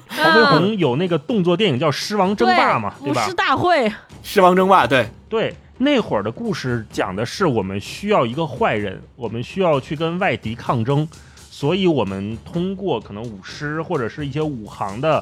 [0.08, 3.36] 黄飞鸿有那个动作电影叫《狮王争霸》嘛，对吧舞狮？
[3.36, 3.92] 大会，
[4.24, 11.06] 狮王争霸，对，对，那会儿的故事讲的是我们需要一个坏人，我们需要去跟外敌抗争，
[11.52, 15.22] 所以我们通过可能舞狮或者是一些武行的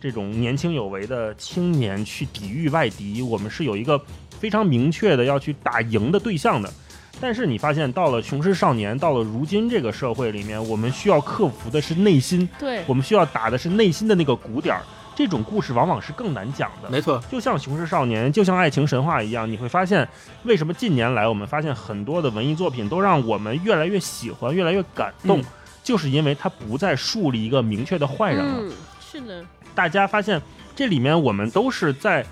[0.00, 4.00] 这种年轻有为的青年去抵御外敌，我们是有一个
[4.44, 6.70] 非常明确的要去打赢的对象的。
[7.18, 14.82] 但是你发现，到了雄狮少年，到了如今这个社会里面，我们需要克服的是内心，对我们需要打的是内心的那个鼓点儿。
[15.16, 16.90] 这种故事往往是更难讲的。
[16.90, 20.06] 没错，就像《雄狮少年》，就像爱情神话一样，你会发现，
[20.42, 25.44] 为什么近年来我们发现很多的文艺作品都让我们越来越喜欢，越来越感动，嗯
[25.82, 28.58] 就是因为它不再树立一个明确的坏人了。
[28.58, 29.42] 嗯，是的，
[29.74, 30.38] 大家发现
[30.76, 32.26] 这里面我们都是在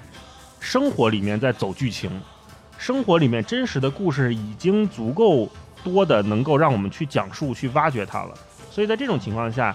[0.63, 2.09] 生活里面在走剧情，
[2.79, 5.49] 生活里面真实的故事已经足够
[5.83, 8.31] 多的能够让我们去讲述、去挖掘它了。
[8.71, 9.75] 所以在这种情况下，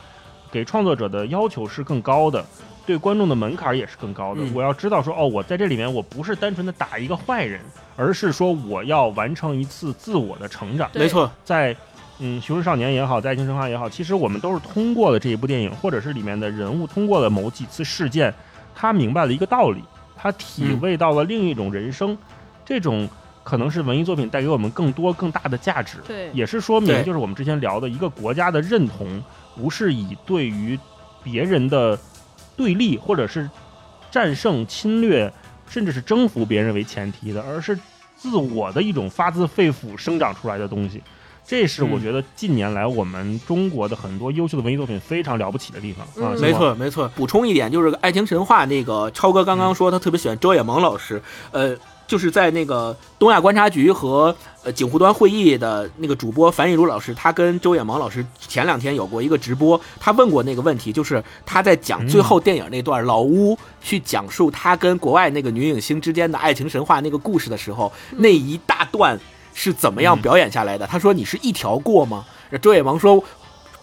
[0.49, 2.43] 给创作者的要求是更高的，
[2.85, 4.41] 对观众的门槛也是更高的。
[4.41, 7.59] 嗯我要知道说，哦，我在这里面我不是单纯的打一个坏人，
[7.97, 10.89] 而是说我要完成一次自我的成长。
[10.93, 11.75] 没错，在
[12.19, 18.33] 嗯《雄狮少年》也好，在《爱情神话》也好，其实我们都是通过了这一部电影，或者是里面的人物，通过了某几次事件，
[18.73, 19.83] 他明白了一个道理，
[20.17, 22.17] 他体味到了另一种人生，
[22.65, 23.07] 这种
[23.43, 25.99] 可能是文艺作品带给我们更多更大的价值。
[26.07, 29.23] 对也是说明就是我们之前聊的一个国家的认同，
[29.55, 30.77] 不是以对于
[31.23, 31.97] 别人的
[32.55, 33.49] 对立或者是
[34.09, 35.31] 战胜、侵略，
[35.69, 37.77] 甚至是征服别人为前提的，而是
[38.15, 41.01] 自我的一种发自肺腑生长出来的东西。
[41.47, 42.01] 这是我嗯。
[42.01, 46.35] 觉得近年来我们中国的很多优秀的文艺作品非常了不起的地方啊！
[46.35, 46.41] 嗯。
[46.41, 47.09] 没，错没错。
[47.15, 51.73] 补充一点，就是《爱情神话》那个超哥刚刚说他特别喜欢周野萌老师，呃，
[52.05, 69.17] 就是在那个东亚观察局和呃警湖端会议的那个主播樊亦茹老师，他跟周野萌老师前两天有过一个直播，他问过那个问题，就是他在讲最后电影那段，老屋去讲述他跟国外那个女影星之间的爱情神话那个故事的时候，那一大段
[69.57, 70.85] 是怎么样嗯表演下来的？
[70.85, 72.23] 他说你是一条过吗？
[72.61, 73.23] 周野芒说。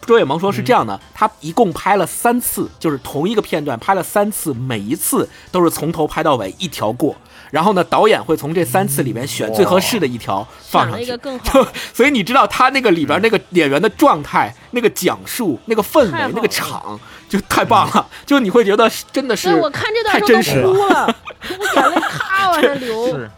[0.07, 7.17] 周野芒说是这样的，他一共拍了三次，就是同一个片段拍了三次，每一次都是从头拍到尾一条过。
[7.51, 11.17] 然后呢，导演会从这三次里面选最合适的一条放上去想了一个。
[11.17, 18.07] 更好就， 所以你知道他那个里边那个演员的状态、那个讲述、那个氛围、那个场，就太棒了。
[18.27, 21.17] 就你会觉得真的是对我看这段太真实都哭了，
[21.59, 23.17] 我眼泪咔往下 流。
[23.17, 23.31] 是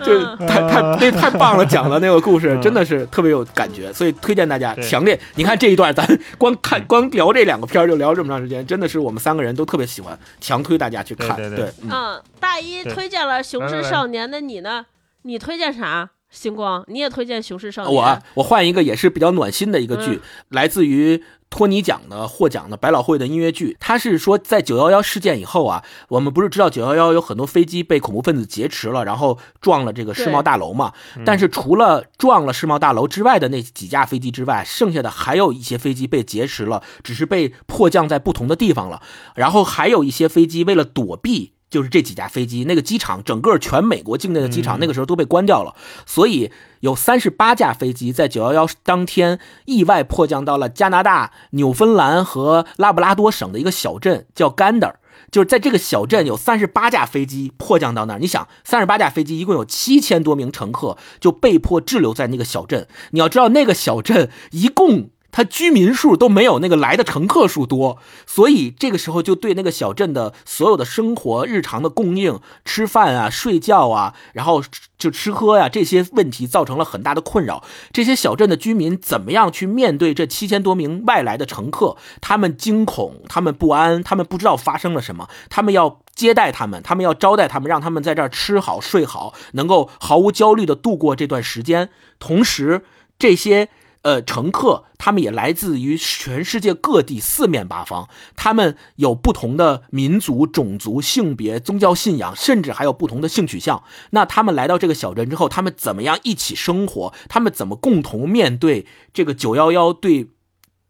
[0.00, 5.18] 就是嗯太太那太棒了，讲的那个故事嗯真的是特别有感觉，所以推荐大家强烈。
[5.34, 11.34] 你看这一段，咱光看光聊这两个片儿就聊这么长时间，真的是我们三个人都特别喜欢，强推大家去看。
[11.36, 14.84] 对对对嗯嗯，大一推荐了《雄狮少年》，的你呢？
[15.22, 16.10] 你推荐啥？
[16.32, 17.92] 星光，你也推荐《熊市少年》？
[17.94, 23.76] 我啊我换一个也是比较暖心的一个剧，嗯来自于托尼奖的获奖的百老汇的音乐剧。
[23.78, 30.94] 他是说在九幺幺事件以后啊，我们不是知道九幺幺有很多飞机被恐怖分子劫持了，然后撞了这个世贸大楼嘛？
[31.26, 39.02] 但是除了撞了世贸大楼之外的那几架飞机之外，剩下的还有一些飞机被劫持了，只是被迫降在不同的地方了。
[39.34, 41.52] 然后还有一些飞机为了躲避。
[41.72, 54.98] 就是这几架飞机，那个机场整个全美国境内的机场，那个时候都被关掉了，所以有三十八架飞机在九幺幺当天意外迫降到了加拿大纽芬兰和拉布拉多省的一个小镇，叫甘德尔。
[55.30, 62.86] 就是在这个小镇有三十八架飞机迫降到那儿，你想，三十八架飞机一共有七千多名乘客就被迫滞留在那个小镇。
[63.12, 74.62] 你要知道，那个小镇一共它居民数都没有那个来的乘客数多，所以这个时候就对那个小镇的所有的生活、日常的供应、吃饭啊、睡觉啊，然后
[74.98, 77.64] 就吃喝呀、这些问题造成了很大的困扰。
[77.92, 81.96] 这些小镇的居民怎么样去面对这七千多名外来的乘客？
[82.20, 91.88] 他们惊恐，他们不安，他们不知道发生了什么，他们要接待他们，他们要招待他们，让他们在这儿吃好睡好，能够毫无焦虑地度过这段时间。
[92.18, 92.82] 同时，
[93.18, 93.70] 这些。
[94.02, 103.84] 呃，乘客他们也来自于全世界各地四面八方，他们有不同的民族、种族、性别、宗教信仰，甚至还有不同的性取向。
[104.10, 107.12] 那他们来到这个小镇之后，他们怎么样一起生活？
[107.28, 110.30] 他们怎么共同面对这个九幺幺对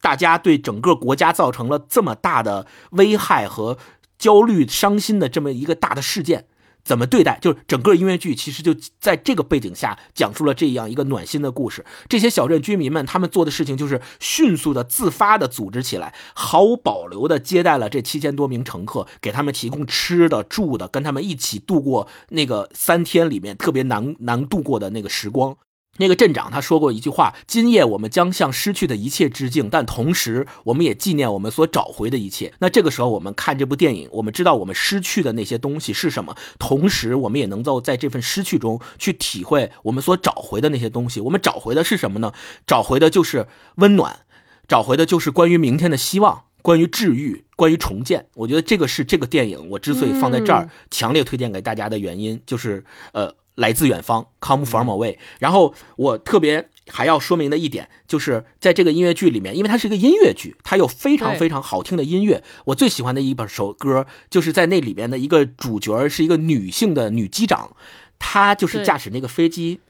[0.01, 3.77] 大家对整个国家造成了这么大的危害和
[4.19, 6.47] 焦虑、伤心的这么一个大的事件？
[6.85, 11.85] 怎么对待，就是整个音乐剧其实就在这个背景下讲述了这样一个暖心的故事。
[12.09, 25.57] 这些小镇居民们他们做的事情就是迅速的、自发的组织起来，毫无保留的接待了这七千多名乘客，给他们提供吃的、住的，跟他们一起度过那个三天里面特别难难度过的那个时光。
[25.99, 41.21] 那个镇长他说过一句话：“今夜我们将向失去的一切致敬，但同时我们也纪念我们所找回的一切。”那这个时候，我们看这部电影，我们知道我们失去的那些东西是什么，同时我们也能够在这份失去中去体会我们所找回的那些东西。
[41.21, 42.33] 我们找回的是什么呢？
[42.67, 44.21] 找回的就是温暖，
[44.67, 48.29] 找回的就是关于明天的希望，关于治愈，关于重建。
[48.37, 52.83] 我觉得这个是这个电影我之所以放在这儿，强烈推荐给大家的原因，就是
[53.13, 53.35] 呃。
[53.55, 55.17] 来自远方，come from away。
[55.39, 62.43] 然后我特别还要说明的一点，就是在这个音乐剧里面，因为它是一个音乐剧，它有非常非常好听的音乐。
[62.67, 67.77] 我最喜欢的一本首歌，就是在那里面的一个主角是一个女性的女机长，
[68.19, 69.81] 她就是驾驶那个飞机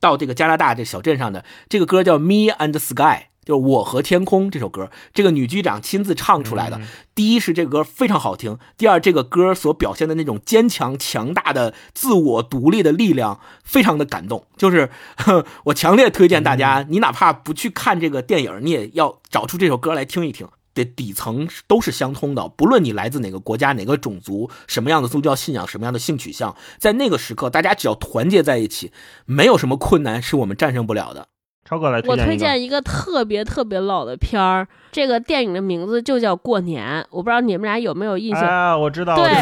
[0.00, 1.44] 到这个加拿大这小镇上的。
[1.68, 3.28] 这个歌叫《Me and Sky》。
[3.44, 6.80] 就是我和天空这首歌，这个女局长亲自唱出来的。
[7.14, 14.46] 第一是这个歌非常好听，第二这个歌所表现的那种坚强强大的自我独立的力量，非常的感动。
[14.56, 14.90] 就是
[15.66, 20.48] 我强烈推荐大家，你哪怕不去看这个电影，你也要找出这首歌来听一听。
[20.74, 28.90] 的底层都是相通的，不论你来自哪个国家、哪个种族、什么样的宗教信仰、什么样的性取向，在那个时刻，大家只要团结在一起，
[29.24, 31.28] 没有什么困难是我们战胜不了的。
[31.64, 38.42] 超哥来我推荐一个特别特别老的片儿，这个电影的名字就叫《过年》，我不知道你们俩有没有印象？
[38.42, 39.32] 啊，我知道，对，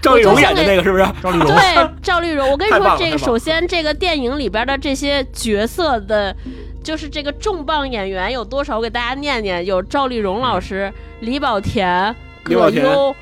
[0.00, 1.04] 赵丽蓉演的那个是不是？
[1.22, 2.50] 赵丽蓉对，赵丽蓉。
[2.50, 6.34] 我跟你说，这个首先这个电影里边的这些角色的，
[6.82, 8.78] 就是这个重磅演员有多少？
[8.78, 12.16] 我给大家念念：有赵丽蓉老师、李保田、
[12.46, 13.14] 葛优。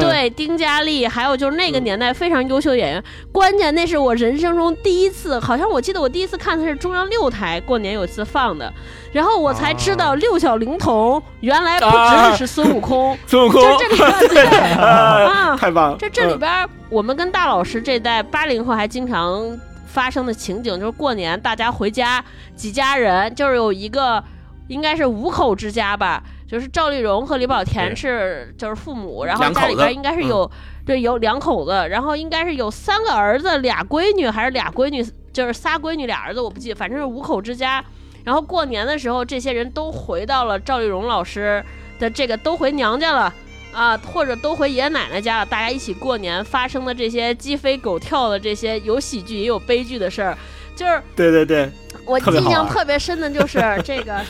[0.00, 3.04] 对，丁嘉丽，还有就是那个年代非常优秀的演员。
[3.30, 8.72] 关键那是我人生中第一次，好像我记得我第一次看的是中央六台过年有一次放的，
[9.12, 11.86] 然后我才知道六小龄童原来不
[12.32, 13.16] 只是孙悟空。
[13.28, 15.96] 孙悟空，就这里边 对啊，太棒了！
[15.98, 19.56] 这这里边我们跟大老师这代八零后还经常
[19.86, 22.24] 发生的情景，就是过年大家回家
[22.56, 24.24] 几家人，就是有一个
[24.68, 26.22] 应该是五口之家吧。
[26.50, 30.50] 就是赵丽蓉和李保田是就是父母，然后家里边应该是有
[30.84, 35.00] 对有两口子，然后应该是有三个儿子俩闺女，还是俩闺女，
[35.32, 37.84] 就是仨闺女俩儿子，我不记得，反正是五口之家。
[38.24, 41.64] 然后过年的时候，这些人都回到了赵丽蓉老师
[42.00, 43.32] 的这个都回娘家了
[43.72, 50.36] 啊，或者都回爷爷奶奶家了，大家一起过年发生的这些鸡飞狗跳的这些有喜剧也有悲剧的事儿，
[50.74, 51.70] 就是对对对，
[52.04, 54.20] 我印象特别深的就是这个。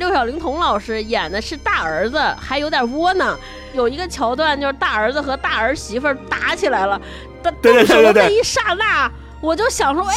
[0.00, 3.38] 六小龄童老师演的是大儿子，还有点窝囊。
[3.74, 6.98] 有一个桥段就是大儿子和大儿媳妇打起来了，
[7.62, 9.08] 动手的那一刹那，
[9.42, 10.14] 我就想说，哎，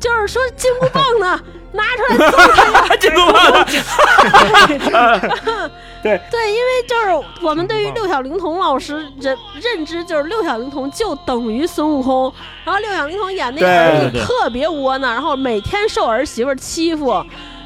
[0.00, 1.38] 就是说金箍棒呢，
[1.72, 2.96] 拿出来揍他。
[2.96, 3.64] 金箍棒。
[6.02, 7.06] 对对，因为就是
[7.42, 12.32] 我们对于六小龄童老师认认知，就是六小龄童就等于孙悟空，
[12.64, 17.22] 然后六小龄童演那个儿子特别窝囊，然后每天受儿媳妇欺负。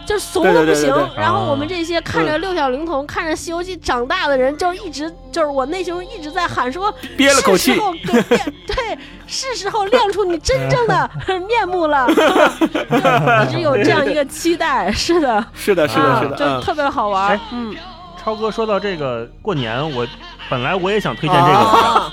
[0.07, 7.81] 就怂的不行，然后我们这些看着六小龄童、看着《西游记》长大的人，就一直就是我内心一直在喊说：憋了口气，
[8.67, 11.11] 对，是时候亮出你真正的
[11.47, 12.09] 面目了，
[13.47, 14.91] 一直有这样一个期待。
[14.91, 17.39] 是的，是的，是的，是的，就特别好玩。
[17.53, 17.77] 嗯，
[18.21, 20.05] 超哥说到这个过年，我
[20.49, 21.55] 本来我也想推荐这个，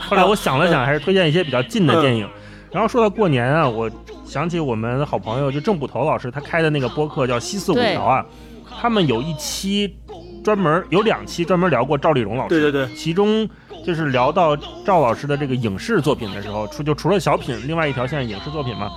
[0.08, 2.30] 后来我想了想，还是推荐一些比较近的电影。
[2.72, 3.90] 然后说到过年啊，我。
[4.28, 8.26] 想起我们好朋友就郑捕头老师他开的那个播客叫西四五条啊，
[8.80, 9.96] 他们有一期
[10.44, 13.48] 专门有两期专门聊过赵丽蓉老师，对对对，其中
[13.86, 14.56] 就是聊到
[14.86, 18.92] 赵老师的这个影视作品的时候，除就除了小品，另外一条线影视作品嘛，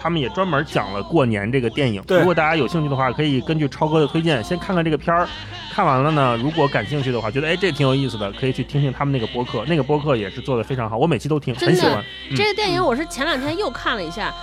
[0.00, 2.02] 他们也专门讲了过年这个电影。
[2.08, 5.28] 如果大家有兴趣的话，可以根据超哥的推荐先看看这个片儿，
[5.72, 12.02] 看完了呢，如果感兴趣的话，觉得哎这挺有意思的，可以去听听他们那个播客，那个播客也是做的非常好，我每期都听，很喜欢。
[12.36, 14.34] 这个电影我是前两天又看了一下。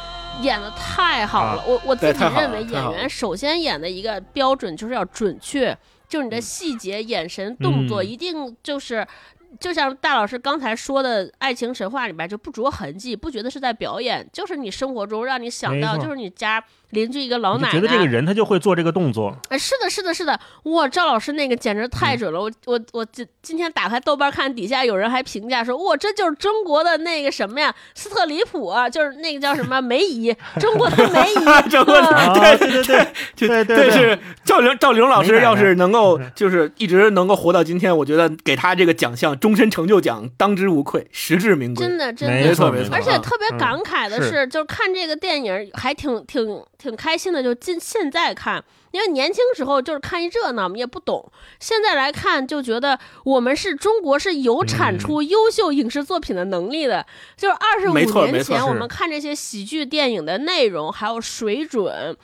[0.42, 5.78] 演的太好了，我我自己认为演员首先演的一个标准就是要准确，
[6.10, 9.08] 就是你的细节、眼神、动作一定就是，
[9.60, 16.64] 就像大老师刚才说的《爱情神话》里边就不着痕迹，不觉得是在表演，就是你生活中让你想到，就是你家。
[16.94, 19.36] 邻居一个老奶奶，觉得这个人他就会做这个动作。
[19.50, 22.40] 哎，是的，是的，是的，哇，赵老师那个简直太准了！
[22.40, 31.34] 我我我今今天打开豆瓣看，底下有人还评价说，哇，这就是中国的那个什么呀，斯特里普啊，就是那个叫什么梅姨，中国的梅姨。
[31.68, 41.86] 中国的对对对对对，是赵玲赵玲老师要是能够就是一直能够活到今天，我觉得给他这个奖项终身成就奖当之无愧，实至名归。
[41.86, 42.34] 真的真的。
[42.34, 42.54] 没。
[42.54, 51.30] 错没错错，而且啊特别感慨的嗯是，就是看这个电影还挺挺挺开心的，就今现在看，因为年轻时候就是看一热闹，我们也不懂，
[51.60, 57.06] 现在来看就觉得我们是中国是有产出优秀影视作品的能力的。
[57.36, 62.16] 就是二十五年前，我们看这些喜剧电影的内容还有水准，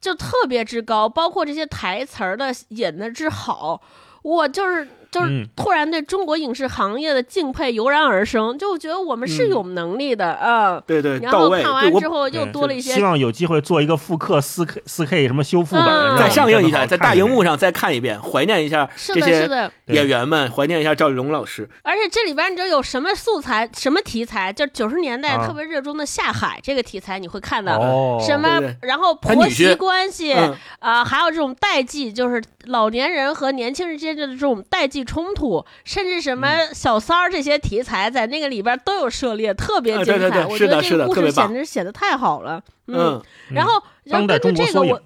[0.00, 3.80] 就特别之高，包括这些台词儿的演的之好，
[4.22, 10.80] 我就是就是嗯突然对中国影视行业的敬佩油然而生，就觉得我们是有能力的啊。
[10.86, 11.46] 对对，然后。
[11.56, 21.68] 看完之后又多了一些希望有机会做一个复刻四 K 四 K 什么修复版，再上映一下，在大荧幕上再看一遍，怀念一下是的，是这些的，演员们，怀念一下赵丽蓉老师。
[21.82, 24.52] 而且这里边你知道有什么素材、什么题材？
[24.52, 27.78] 就九十年代啊特别热衷的下海这个题材，你会看到。
[27.78, 40.18] 哦，什么然后婆媳关系嗯啊、还有这种代际，就是老年人和年轻人之间的这种代际冲突，甚至什么嗯小三儿这些题材，在那个里边都有涉猎，特别啊精彩。
[40.18, 42.60] 对对对我是的是觉得这个故的特别棒事简直写的太好了。
[42.88, 45.00] 嗯，然后，然后当代根据这个我。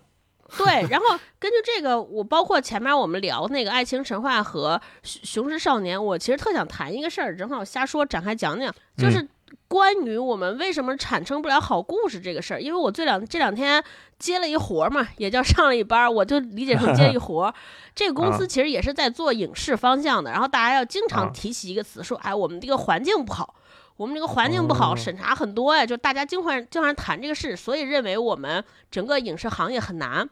[0.58, 1.06] 对，然后
[1.38, 4.76] 根据这个，我包括前面我们聊那个《爱情神话》和
[5.22, 9.24] 《雄雄狮少年》，我其实特想谈一个事儿，正好瞎说展开讲讲，就是
[9.68, 12.60] 关于我们为什么产生不了好故事这个事儿。
[12.60, 13.82] 因为我这两这两天
[14.18, 17.54] 接了一活儿嘛，也叫上了一班儿，我就理解成接了一活儿。
[17.94, 23.54] 这个公司啊其实也是在做影视方向的，然后大家要经啊常提起一个词，说哎，我们这个环境不好。
[23.96, 30.26] 我们这个环境不好，哦审查很多呀，就大家经常经常谈这个事，所以认为我们整个影视行业很难。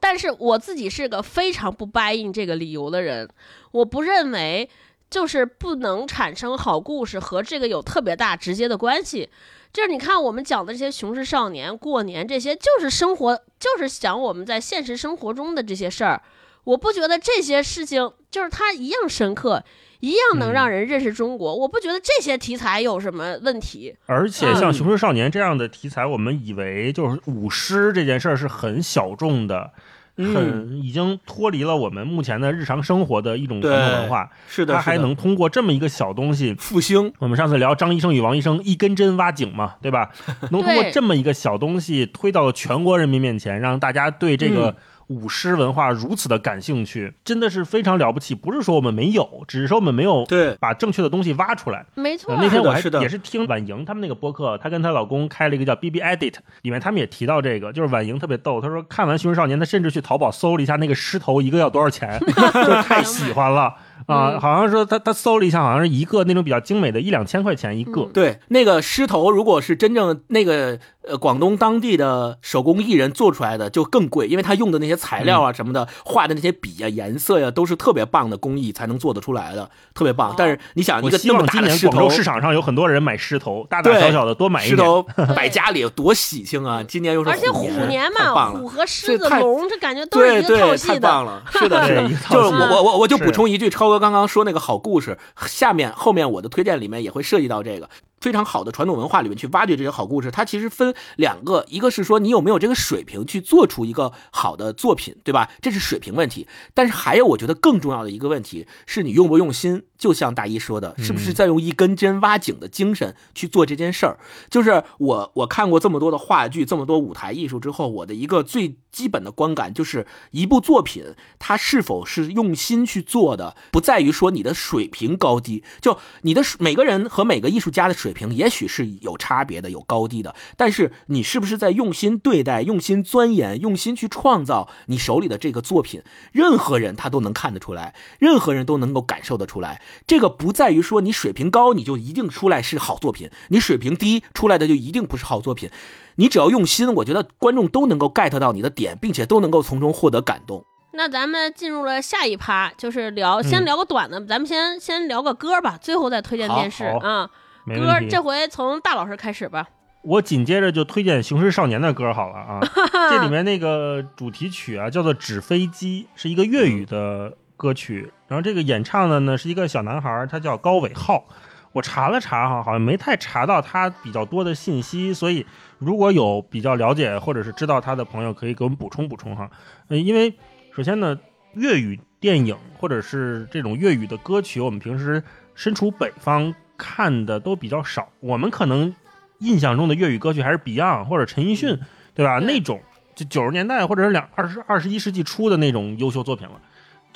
[0.00, 3.28] 但是我自己是个非常不 buy in 这个理由的人，
[3.72, 4.68] 我不认为
[5.10, 9.28] 就是不能产生好故事和这个有特别大直接的关系。
[9.72, 16.22] 就是你看我们讲的这些雄狮少年、过年这些，就是生活，就是讲我们在现实生活中的这些事儿。
[16.64, 19.62] 我不觉得这些事情就是它一样深刻，
[20.00, 21.54] 一样能嗯让人认识中国。
[21.54, 23.94] 我不觉得这些题材有什么问题。
[24.06, 29.82] 而且像嗯《雄狮少年》这样的题材，我们以为就是舞狮这件事儿是很小众的，嗯，
[30.16, 34.30] 很已经脱离了我们目前的日常生活的一种传对统文化。
[34.48, 37.12] 是的，它还能通过这么一个小东西，复兴。
[37.18, 40.10] 我们上次聊张医生与王医生一根针挖井嘛，对吧？
[40.50, 44.74] 能通过这么一个小东西推到全国人民面前，让大家对这个嗯
[45.08, 48.34] 舞狮文化如此的感兴趣，真的是非常了不起。
[48.34, 51.84] 不是说我们没有，只是说我们没有对把正确的东西挖出来。
[51.94, 63.74] 没错呃，那天我还是也是听婉莹他们那个播客，她跟她老公开了一个叫 B B Edit，里面他们也提到这个，就是婉莹特别逗，她说看完《熊出少年》，她甚至去淘宝搜了一下那个狮头一个要多少钱， 就是太喜欢了
[64.06, 64.32] 啊！
[64.34, 68.02] 嗯好像说他他搜了一下，好像是一个那种比较精美的，一两千块钱一个。
[68.02, 80.34] 嗯对，那个狮头如果是真正那个呃广东当地的手工艺人做出来的，就更贵，因为他用的那些材料啊什么的，画的那些笔啊、颜色呀、都是特别棒的工艺才能做得出来的，特别棒。
[80.36, 84.76] 但是你想，一个这么大的狮头年广州，市场上有很多人买狮头，大大小小的多买一点。
[84.76, 85.02] 狮头
[85.34, 86.82] 摆家里有多喜庆啊！
[86.86, 88.68] 今年又是而且虎年，嘛，太棒了虎。
[88.68, 90.94] 和狮子、龙，这感觉都是对一个套对，系的。
[90.94, 91.42] 太棒了！
[91.50, 97.88] 是的，是的对一，套就是我我我我就补充一句，超哥刚刚说那个好故事，下面后面我的推荐里面也会涉及到这个
[98.20, 100.30] 非常好的传统文化里面去挖掘这些好故事。
[100.30, 105.50] 它其实分两个，一个是说你有没有这个水平去做出一个好的作品，对吧？
[105.60, 106.46] 这是水平问题。
[106.74, 109.84] 但是还有我觉得更重要的一个问题是你用不用心。
[109.98, 114.18] 就像大一说的，是不是在用一根针挖井的精神去做这件事儿？
[114.50, 139.80] 就是我我看过这么多的话剧，这么多舞台艺术之后，我的一个最基本的观感就是，一部作品它是否是用心去做的，不在于说你的水平高低，就你的每个人和每个艺术家的水平也许是有差别的，有高低的，但是你是不是在用心对待、用心钻研、用心去创造你手里的这个作品，任何人他都能看得出来，任何人都能够感受得出来。
[140.06, 145.70] 这个不在于说你水平高，你就一定出来是好作品；你水平低出来的就一定不是好作品。
[146.16, 150.64] 你只要用心，我觉得观众都能够 get 到你的点，并且都能够从中获得感动。
[150.92, 157.28] 那咱们进入了下一趴，就是聊，嗯先聊个短的，咱们先先聊个歌吧，最后再推荐电视啊。
[157.66, 159.68] 歌这回从大老师开始吧。
[160.02, 162.60] 我紧接着就推荐《雄狮少年》的歌好了啊，
[163.10, 168.12] 这里面那个主题曲啊叫做《纸飞机》，是一个粤语的歌曲。
[168.28, 171.26] 然后这个演唱的呢是一个小男孩，他叫高伟浩。
[171.72, 175.44] 我查了查哈，好像没太查到他比较多的信息，所以
[175.78, 179.50] 如果有比较了解或者是知道他的朋友，可以给我们补充补充哈。
[179.88, 180.32] 呃，因为
[180.74, 181.18] 首先呢，
[181.52, 185.22] 粤语电影或者是这种粤语的歌曲，我们平时
[185.54, 188.08] 身处北方看的都比较少。
[188.20, 188.94] 我们可能
[189.40, 191.78] 印象中的粤语歌曲还是 Beyond 或者陈奕迅，
[192.14, 192.38] 对吧？
[192.38, 192.80] 那种
[193.14, 196.58] 就九十年代或者是两二十二十一世纪初的那种优秀作品了。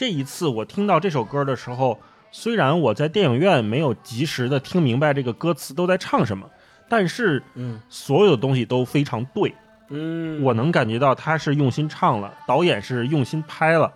[0.00, 6.48] 这一次我听到这首歌的时候，虽然我在电影院没有及时的听明白这个歌词都在唱什么，
[6.88, 7.78] 但是嗯。
[7.90, 9.54] 所有的东西都非常对，
[9.90, 13.92] 嗯，我能感觉到他是用心唱了，导演是用心拍了，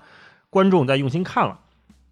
[0.50, 1.58] 观众在用心看了，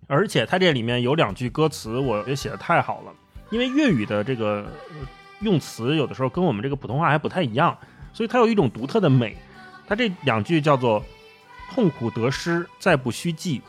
[0.06, 3.12] 而且他这里面有两句歌词，我觉得写的太好了，
[3.50, 5.06] 因为粤语的这个呃
[5.40, 7.76] 用词有的时候跟我们这个普通话还不太一样，
[8.14, 9.36] 所以它有一种独特的美。
[9.86, 11.04] 它这两句叫做
[11.74, 13.60] “痛苦得失再不须记，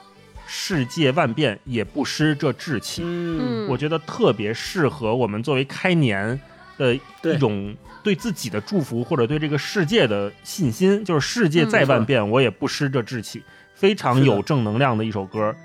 [0.48, 3.02] 世界万变也不失这志气”。
[3.06, 6.39] 嗯嗯，我觉得特别适合我们作为开年
[6.78, 11.04] 的一种对自己的祝福，或者对这个世界的信心。
[11.06, 13.41] 就是世界再万变，我也不失这志气，
[13.74, 15.56] 非常有正能量的一首歌。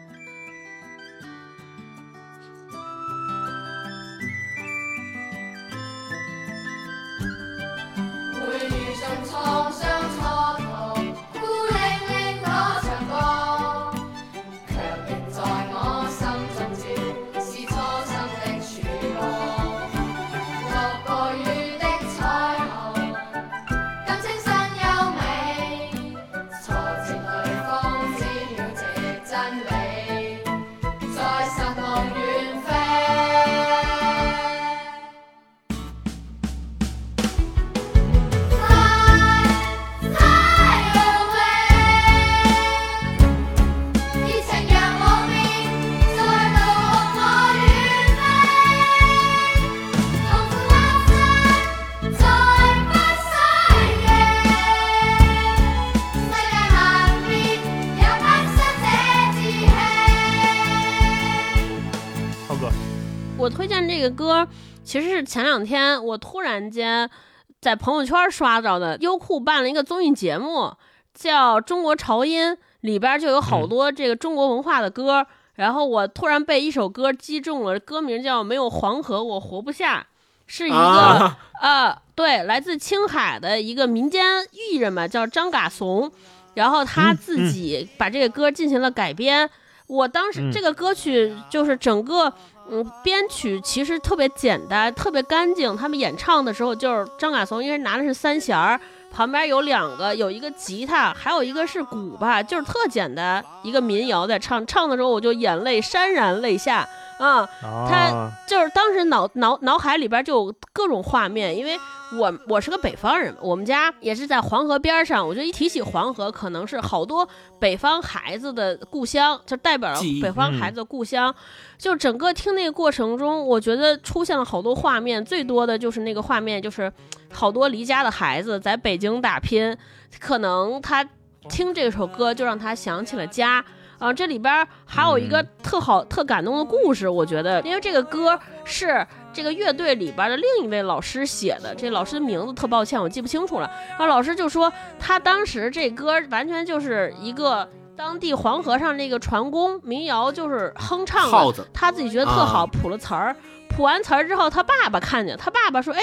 [67.68, 70.72] 在朋友圈刷到的，优酷办了一个综艺节目，
[71.12, 75.26] 叫《中国潮音》，里边就有好多这个中国文化的歌。
[75.56, 80.00] 然后我突然被一首歌击中了，歌名叫《没有黄河我活不下》，
[80.46, 86.10] 是一个、啊呃，对，来自青海的一个民间艺人嘛，叫张嘎怂，
[86.54, 89.50] 然后他嗯自己把这个歌进行了改编。
[89.88, 92.32] 我当时嗯这个歌曲就是整个
[92.70, 95.76] 嗯编曲其实特别简单，特别干净。
[95.76, 98.78] 他们演唱的时候就是张嘎怂，因为拿的是三弦儿，
[99.10, 104.66] 旁边有两个，有一个吉他，还有一个是鼓吧，就是特简单一个民谣在唱。
[104.66, 106.86] 唱的时候我就眼泪潸然泪下
[107.18, 107.48] 啊。
[107.62, 111.78] 他，就是当时脑脑脑海里边就有各种画面，因为
[112.18, 115.26] 我我是个北方人，我们家也是在黄河边上。
[115.26, 121.34] 我觉得一提起黄河，可能是好多北方孩子的故乡，就代表了北方孩子的故乡。
[121.76, 126.92] 就整个听那个过程中，我觉得出现了好多画面，最多的就是那个画面，就是
[127.32, 129.76] 好多离家的孩子在北京打拼，
[130.18, 131.04] 可能他
[131.48, 133.64] 听这首歌就让他想起了家。
[133.99, 143.70] 啊，这里边还有一个特好、特感动的故事，我觉得，因为这个歌是这个乐队里边的另一位老师写的，这老师的名字特抱歉，我记不清楚了。
[143.90, 153.34] 然后老师就说，他当时这歌完全就是一个当地黄河上那个船工民谣，就是哼唱的，他自己觉得特好，啊谱了词儿，
[153.68, 156.01] 谱完词儿之后，他爸爸看见，他爸爸说，哎，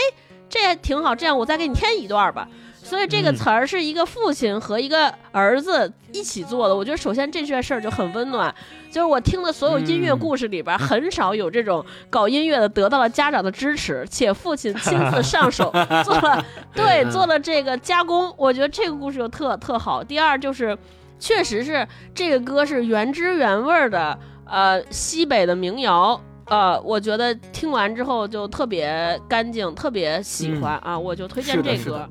[0.49, 2.47] 这挺好，这样我再给你添一段吧。
[2.85, 8.53] 所以这个嗯词儿是一个父亲和一个儿子一起做的，我觉得首先这件事儿就很温暖。
[8.91, 15.73] 就是我听的所有音乐嗯故事里边，很少有这种搞音乐的得到了家长的支持，且父亲亲自上手
[16.05, 18.31] 做了，对，嗯做了这个加工。
[18.37, 20.03] 我觉得这个故事就特特好。
[20.03, 20.77] 第二就是，
[21.19, 26.21] 确实是这个歌是原汁原味儿的，呃，西北的民谣。
[26.47, 32.07] 呃，我觉得听完之后就特别干净，特别喜欢、啊，我就推荐这歌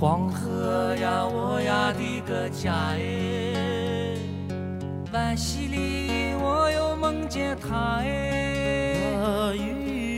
[0.00, 4.14] 黄河呀，我呀的个家哎，
[5.10, 8.94] 浣溪里我又梦见他哎，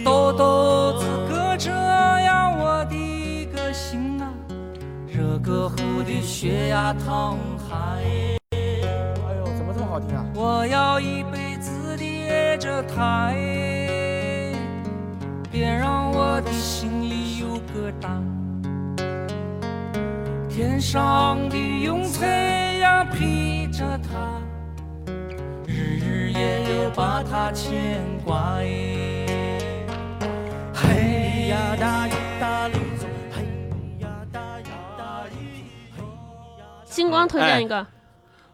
[0.04, 4.30] 豆豆子搁着呀我的个心啊，
[5.08, 8.04] 热个乎的血呀淌海
[8.50, 8.58] 哎
[9.38, 10.26] 呦，怎么这么好听啊？
[10.34, 14.52] 我要一辈子的爱着他哎，
[15.50, 18.10] 别让我的心里有疙瘩。
[20.60, 22.26] 天上的云彩
[22.82, 24.42] 呀披着它，
[25.66, 28.66] 日日夜夜把它牵挂哎。
[30.74, 33.42] 嘿呀大雨大雨走，嘿
[34.00, 34.64] 呀大雨
[34.98, 35.64] 大雨，
[35.96, 36.02] 嘿
[36.58, 36.66] 呀。
[36.84, 37.86] 星光推荐一个，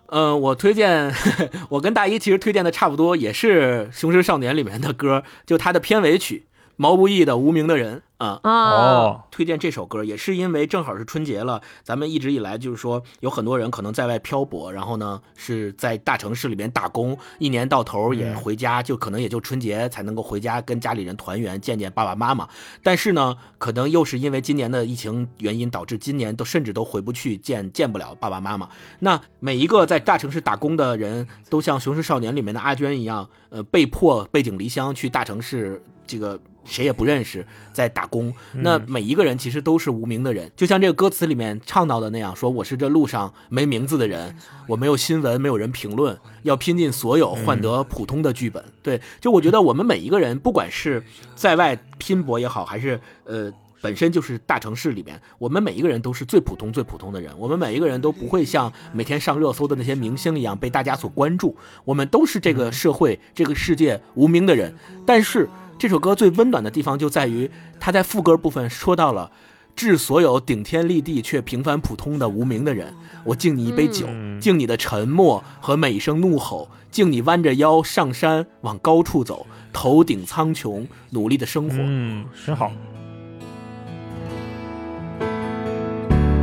[0.06, 1.12] 嗯，我推荐，
[1.70, 6.45] 我跟大一其实推荐的差不多，也是《雄狮少年》里面的歌，就它的片尾曲。
[6.76, 8.40] 毛不易的《无名的人》啊。
[8.42, 22.48] 啊，哦，推荐这首歌也是因为正好是春节了，咱们一直以来就是说有很多人可能在外漂泊，然后呢是在大城市里面打工，一年到头也嗯回家，就可能也就春节才能够回家跟家里人团圆，见见爸爸妈妈。
[22.82, 28.68] 但是呢，可能又是因为今年的疫情原因，导致今年都甚至都回不去见见不了爸爸妈妈。
[29.00, 38.32] 那每一个在大城市打工的人都像《雄狮少年》里面的阿娟一样，呃，被迫背井离乡去大城市，这个谁也不认识，在打工。
[38.52, 44.36] 那每一个人其实都是无名的人，就像这个歌词里面唱到的那样，说我是这路上没名字的人，
[44.66, 48.62] 我没有新闻，没有人评论，要拼尽所有换得普通的剧本。
[48.82, 51.02] 对，就我觉得我们每一个人，不管是
[51.34, 53.52] 在外拼搏也好，还是呃。
[53.82, 57.30] 本身就是大城市里面，我们每一个人都是最普通、最普通的人。
[57.38, 61.54] 我们每一个人都不会像每天上热搜的那些明星一样被大家所关注。
[61.84, 64.74] 我们都是这个社会、这个世界无名的人。
[65.04, 65.48] 但是
[65.78, 69.30] 这首歌最温暖的地方就在于，他在副歌部分说到了。
[69.74, 81.76] 致所有顶天立地却平凡普通的无名的人，我敬你一杯酒，嗯敬你的沉默和每一声怒吼，敬你弯着腰上山往高处走，头顶苍穹，努力的生活。
[81.78, 82.72] 嗯，真好。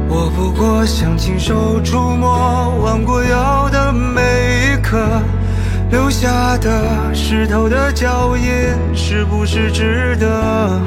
[0.07, 2.29] 我不过想亲手触摸
[2.84, 5.23] 弯过腰的每一刻，
[5.94, 8.52] 留下的湿透的脚印，
[8.96, 10.82] 是不是值得？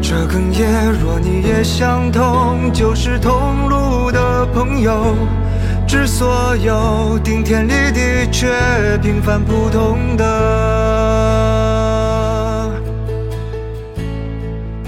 [0.00, 5.16] 这哽咽，若你也相同，就是同路的朋友。
[5.84, 8.46] 致所有顶天立地却
[9.02, 10.24] 平凡普通的。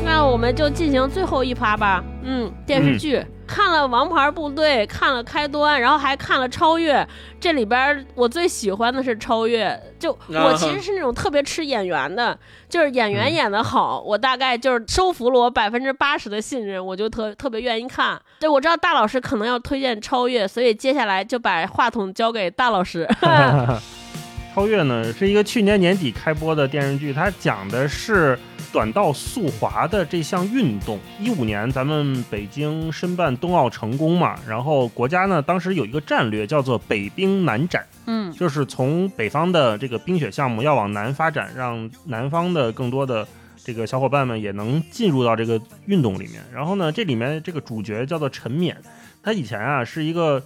[0.05, 2.05] 那我们就进行最后一趴吧。
[2.23, 7.03] 嗯，电视剧、看了《王牌部队》，看了《开端》，然后还看了《超越》。
[7.41, 9.67] 这里边我最喜欢的是《超越》，
[9.99, 12.39] 就我其实是那种特别吃演员的，
[12.69, 18.21] 就是演员演的好，我大概就是收服了我百分之八十的信任，我就特特别愿意看。
[18.39, 23.09] 对，我知道大老师可能要推荐《超越》，所以接下来就把话筒交给大老师。
[24.53, 28.37] 超越呢是一个去年年底开播的电视剧，它讲的是
[28.73, 30.99] 短道速滑的这项运动。
[31.21, 43.27] 一五年咱们北京申办冬奥成功嘛，然后国家呢当时有一个战略叫做北冰南展，嗯就是从北方的这个冰雪项目要往南发展，让南方的更多的
[43.65, 46.43] 这个小伙伴们也能进入到这个运动里面。
[46.53, 48.77] 然后呢，这里面这个主角叫做陈冕，
[49.23, 50.43] 他以前啊是一个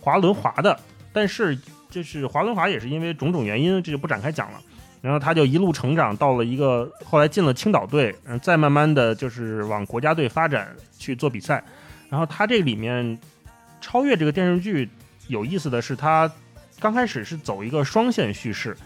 [0.00, 0.78] 滑轮滑的，
[1.12, 1.58] 但是
[1.90, 4.60] 就是华伦华也是因为种种原因，这就不展开讲了。
[5.00, 11.62] 然后他就一路成长到了一个，后来进了青岛队，嗯，再慢慢的就是往国家队发展去做比赛。
[12.08, 13.16] 然后他这里面
[13.80, 14.88] 超越这个电视剧
[15.28, 16.30] 有意思的是，他
[16.80, 18.76] 刚开始是走一个双线叙事，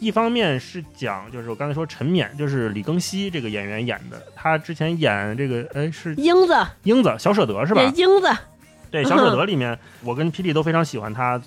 [0.00, 7.82] 一方面是讲就是我刚才说陈冕，就是李庚希这个演员演的，他之前演这个哎是英子英子小舍得是吧？
[7.82, 8.28] 演英子，
[8.90, 11.40] 对，小舍得里面，我跟霹雳都非常喜欢他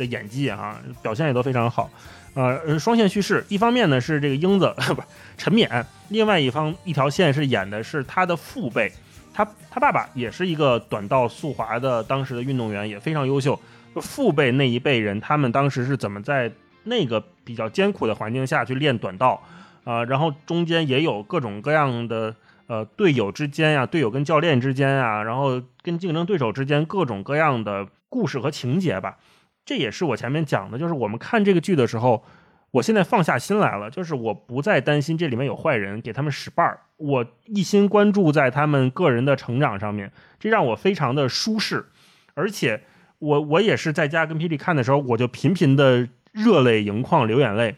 [0.00, 1.88] 的演技啊，表现也都非常好。
[2.32, 8.90] 呃，双线叙事，一方面呢是这个英子 不是陈冕，另外一方一条线是演的是他的父辈，
[9.34, 13.58] 他他爸爸也是一个短道速滑的当时的运动员，也非常优秀。
[13.96, 16.50] 父辈那一辈人，他们当时是怎么在
[16.84, 19.42] 那个比较艰苦的环境下去练短道
[19.82, 22.32] 啊、然后中间也有各种各样的
[22.68, 29.16] 呃队友之间呀、队友跟教练之间啊，然后跟竞争对手之间各种各样的故事和情节吧。
[29.64, 32.24] 这也是我前面讲的，就是我们看这个剧的时候，
[32.72, 41.86] 我现在放下心来了，就是我不再担心这里面有坏人给他们使绊儿，我一心关注在他们个人的成长上面，这让我非常的舒适，
[42.34, 42.82] 而且
[43.18, 47.76] 我我也是在家跟霹雳看的时候，我就频频的热泪盈眶，流眼泪。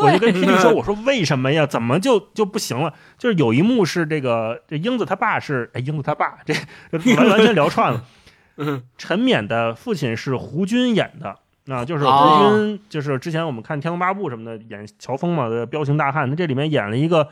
[0.00, 1.66] 我就跟霹雳说：“我说为什么呀？
[1.66, 2.94] 怎么就就不行了？
[3.18, 6.54] 就是有一幕是这个这英子他爸是哎，英子他爸这
[6.92, 8.04] 这 完完全聊串了。
[8.96, 11.36] 陈冕的父亲是胡军演的，
[11.74, 17.28] 啊，就是胡哦军，就是之前我们看《天龙八部》什么的演乔峰嘛的彪形大汉，他这里面演了一个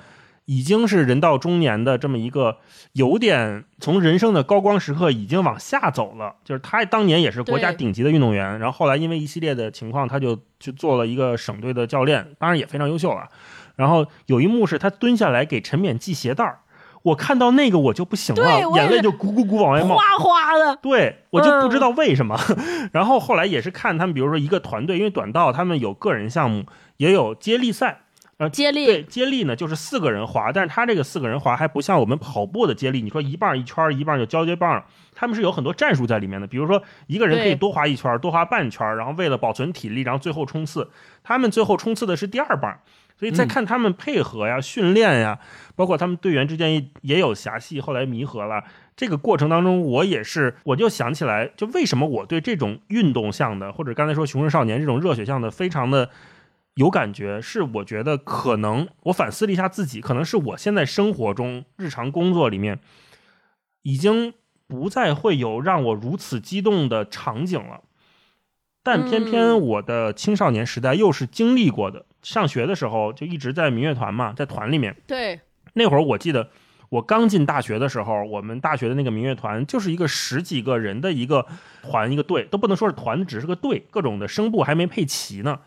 [0.46, 2.58] 已经是人到中年的这么一个
[2.94, 13.28] 有点从人生的高光时刻已经往下走了，就是他当年也是国家顶级的运动员，然后后来因为一系列的情况，他就去做了一个省队的教练，当然也非常优秀了。
[13.76, 16.58] 然后有一幕是他蹲下来给陈冕系鞋带儿，
[17.02, 19.96] 我看到那个我就不行了眼泪就咕咕咕往外冒。
[19.96, 22.38] 哗哗的，对我就不知道嗯为什么。
[22.92, 26.64] 然后后来也是看他们，比如说一个团队，因为短道他们有个人项目，
[26.96, 27.98] 也有接力赛。
[28.38, 34.84] 呃，接力对接力呢，就是四个人滑，但是他这个四个人滑还不像我们跑步的接力，你说一半一圈，一半就交接棒，
[35.14, 36.46] 他们是有很多战术在里面的。
[36.46, 40.90] 比如说一个人可以多滑一圈，多滑半圈，然后为了保存体力，然后最后冲刺，
[41.22, 42.80] 他们最后冲刺的是第二棒。
[43.22, 45.38] 所以在嗯看他们配合呀、训练呀，
[45.76, 48.64] 包括他们队员之间也也有狭隙，后来弥合了。
[48.96, 56.10] 这个过程当中，我也是，我就想起来，就为什么我对这种运动向的，或者刚才说《雄狮少年》这种热血向的，非常的
[56.74, 62.80] 有感觉，是我觉得可能我反思了一下自己，可能是我现在生活中日常工作里面，
[63.82, 64.34] 已经
[64.66, 67.82] 不再会有让我如此激动的场景了。
[68.82, 74.96] 但偏偏嗯我的青少年时代又是经历过的，上学的时候就一直在民乐团嘛，在团里面。
[75.06, 75.40] 对，
[75.74, 76.48] 那会儿我记得
[76.88, 81.46] 我刚进大学的时候，我们大学的那个民乐团就是一个十几个人的一个
[81.82, 85.60] 团一个队，都不能说是团，只是个队，各种的声部还没配齐呢。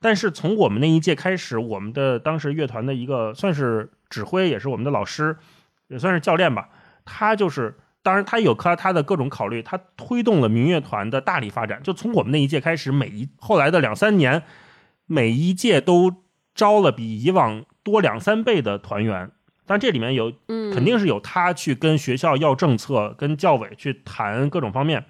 [0.00, 5.36] 但是从我们那一届开始，我们的当时乐团的一个算是指挥，也是我们的老师，
[5.88, 6.68] 也算是教练吧，
[7.04, 7.76] 他就是。
[8.02, 11.82] 当然，他有他他的各种考虑，他推动了民乐团的大力发展。
[11.82, 14.40] 就从我们那一届开始，每一后来的两三年，
[15.06, 16.12] 每一届都
[16.54, 19.30] 招了比以往多两三倍的团员。
[19.68, 25.06] 但这里面有嗯，肯定是有他去跟学校要政策，跟教委去谈各种方面，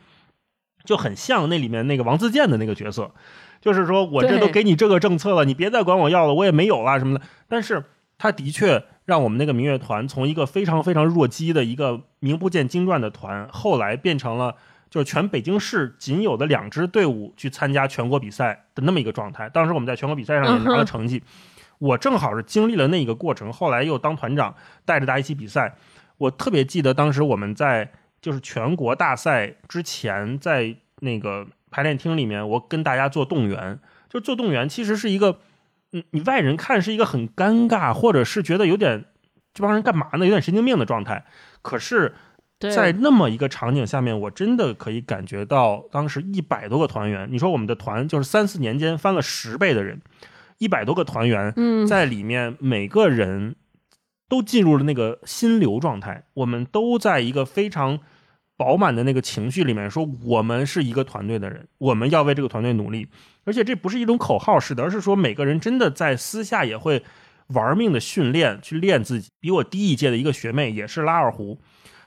[0.82, 3.12] 就很像那里面那个王自健的那个角色，
[3.60, 7.24] 就是说我这都给你这个政策了，你别再管我要了，我也没有啦什么的。
[7.48, 7.84] 但是
[8.16, 14.56] 他的确让我们那个民乐团从一个非常非常弱鸡的一个名不见经传的团，后来变成了
[14.96, 19.46] 就是全北京市仅有的两支队伍去参加全国比赛的那么一个状态。
[19.50, 21.22] 当时我们在全国比赛上也拿了成绩。
[21.76, 24.54] 我正好是经历了那个过程，后来又当团长，
[24.86, 25.76] 带着大家一起比赛。
[26.16, 27.92] 我特别记得当时我们在
[28.22, 33.78] 就是全国大赛之前，在那个排练厅里面，我跟大家做动员。
[34.08, 35.40] 就做动员其实是一个，
[35.92, 39.04] 嗯，你外人看是一个很尴尬，或者是觉得有点
[39.52, 41.26] 这帮人干嘛呢，有点神经病的状态。
[41.60, 42.14] 可是，对
[42.58, 50.00] 在那么一个场景下面，我真的可以感觉到当时一百多个团员，你说我们的团就是三四年间翻了十倍的人，
[50.58, 53.56] 一百多个团员，嗯，在里面每个人
[54.28, 57.98] 都进入了那个心流状态，我们都在一个非常
[58.56, 63.06] 饱满的那个情绪里面，说我们是一个团队的人，我们要为这个团队努力，
[63.44, 67.04] 而且这不是一种口号式的，而是说每个人真的在私下也会
[67.48, 69.28] 玩命的训练，去练自己。
[69.38, 71.60] 比我低一届的一个学妹也是拉二胡，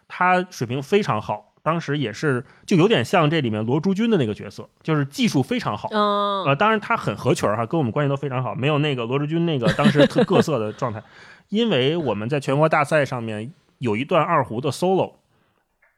[0.10, 1.46] 她水平非常好。
[1.62, 11.04] 当时也是，就有点像这里面罗竹君的那个角色，就是技术非常好，嗯，呃，当然他很合群儿哈，跟我们关系都非常好，没有那个罗志军那个当时特各色的状态。
[11.50, 15.16] 因为我们在全国大赛上面有一段二胡的 solo，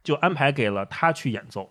[0.04, 1.70] 就安排给了他去演奏。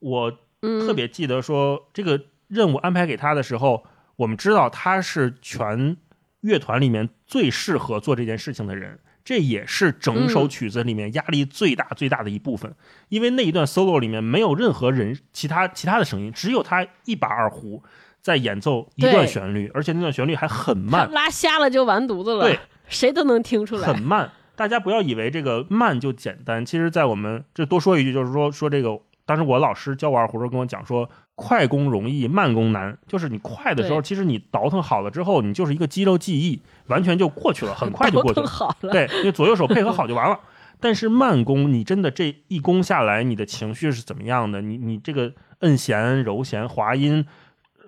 [0.00, 3.84] 我嗯特别记得说，这个任务安排给他的时候，
[4.16, 5.96] 我们知道他是全
[6.40, 8.98] 乐团里面最适合做这件事情的人。
[9.24, 12.74] 这也是整首曲子里面压力最大最大的一部分，
[13.08, 17.82] 因为那一段 solo 里面没有任何人其他其他的声音，只有他一把二胡
[18.20, 22.58] 在演奏一段旋律，而且那段旋律还很慢，拉瞎了就完犊子了，对，
[22.88, 24.02] 谁都能听出来很。
[24.02, 24.30] 慢。
[24.54, 29.00] 大家不要以为这个慢就简单，其实，在我们这多说一句，就是说说这个，
[29.32, 32.98] 当时我老师教我二胡的时候跟我讲说，快攻容易，慢攻难。
[33.06, 38.46] 就是你快的时候，其实你倒腾好了之后，你就是一个肌肉记忆，完全就过去了，很快就过去了。
[38.46, 40.38] 好了，对，因为左右手配合好就完了。
[40.78, 44.60] 但是慢攻，你真的这一攻下来，你的情绪是怎么样的？
[44.60, 47.24] 你你这个摁弦、揉弦、滑音、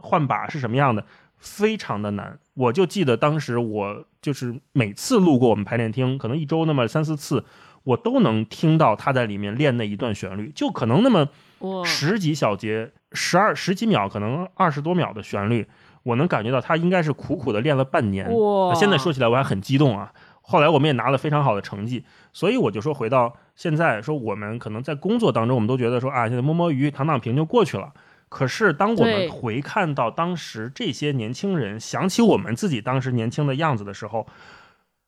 [0.01, 1.05] 换把是什么样的？
[1.37, 2.39] 非常的难。
[2.55, 7.45] 我就记得当时我就是每次路过我们排练厅，可能一周那么三四次，
[7.85, 15.67] 我都能听到他在里面练那一段旋律，就可能那么，十几小节、十二十几秒，可能二十多秒的旋律，
[16.03, 18.29] 我能感觉到他应该是苦苦的练了半年。
[18.75, 20.13] 现在说起来我还很激动啊。
[20.47, 27.93] 后来我们也拿了非常好的成绩，所以我就说回到现在，说我们可能在工作当中，我们都觉得说啊，现在摸摸鱼、躺躺平就过去了。
[28.29, 34.27] 可是当我们回看到当时这些年轻人，想起我们自己当时年轻的样子的时候，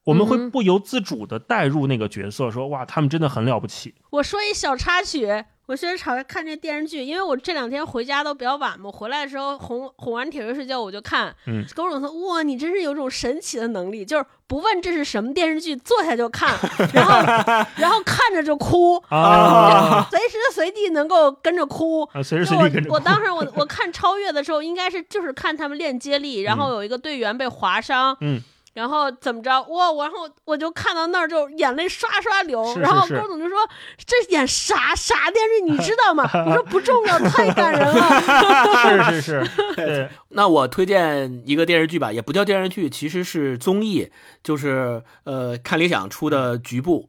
[0.06, 3.92] 我们会不由自主的带入那个角色，说哇，他们真的很了不起。
[4.10, 5.26] 我说一小插曲，
[5.66, 16.56] 我现在吵看这电视剧，因为我这两天回家都比较晚嘛，回来的时候哄哄完铁锤睡觉我就看，嗯跟我说哇，你真是有种神奇的能力，就是不问这是什么电视剧，坐下就看，
[16.94, 22.02] 然后然后看着就哭，啊随时随地能够跟着哭。
[22.12, 22.94] 啊，随时就我随地跟着哭。
[22.94, 28.40] 我当时我我看超越的时候，应该是就是看他们练接力，然后有一个队员被划伤，嗯，
[28.76, 33.56] 然后怎么着哇，然后我就看到那儿就眼泪刷刷流，是然后郭总就说
[34.04, 36.28] 这演啥啥电视你知道吗？
[36.46, 39.08] 我说不重要，太感人了。
[39.10, 44.10] 是是是， 对，那我推荐一个电视剧吧，也不叫电视剧，其实是综艺，
[44.42, 47.08] 就是呃看理想出的《局部》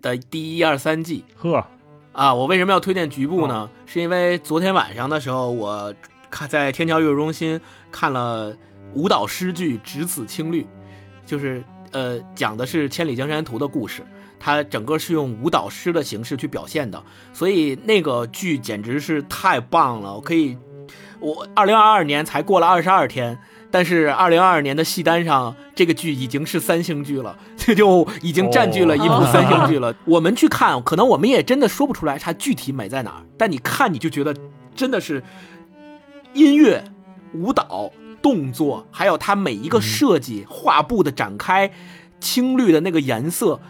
[0.00, 1.66] 的第一、二、三季呵，
[2.12, 2.32] 啊。
[2.32, 3.68] 我为什么要推荐《局部》呢？
[3.86, 5.92] 是因为昨天晚上的时候，我
[6.30, 7.60] 看在天桥艺术中心
[7.90, 8.56] 看了
[8.94, 10.62] 舞蹈诗剧《只此青绿》，
[11.28, 11.62] 就是
[11.92, 14.02] 呃讲的是《千里江山图》的故事，
[14.40, 17.00] 它整个是用舞蹈诗的形式去表现的，
[17.34, 20.14] 所以那个剧简直是太棒了。
[20.14, 20.56] 我可以，
[21.20, 23.38] 我二零二二年才过了二十二天。
[23.70, 29.94] 但是二零二二年的戏单上，这个剧已经是三星剧了，这 就已经占据了一部三星剧 了。
[30.06, 34.34] 我们去看，可能我们也真的说不出来它具体美在哪儿，但你看你就觉得
[34.74, 35.22] 真的是
[36.32, 36.82] 音乐、
[37.34, 41.70] 舞蹈、动作，还有它每一个设计、画布的展开、
[42.20, 43.60] 青绿的那个颜色，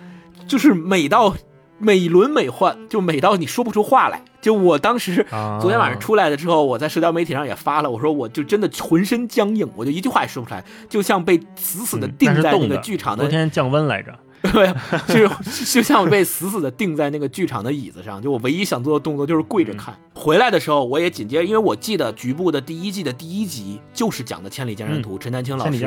[0.46, 1.34] 就是美到
[1.78, 4.22] 美轮美奂，就美到你说不出话来。
[4.40, 5.26] 就我当时
[5.60, 13.24] 昨天晚上出来的之后，我在社交媒体上也发了，我说我就真的浑身僵硬，我就一句话也说不出来，就像被死死的定在那个剧场的。
[13.24, 14.16] 昨天降温来着，
[14.52, 14.72] 对，
[15.08, 15.28] 就
[15.72, 18.22] 就像被死死的定在那个剧场的椅子上。
[18.22, 19.94] 就我唯一想做的动作就是跪着看。
[20.14, 25.78] 回来的时候，我也紧接着，因为我记得局部的第一季的第一集就是讲的《千里江山图》，陈丹青老师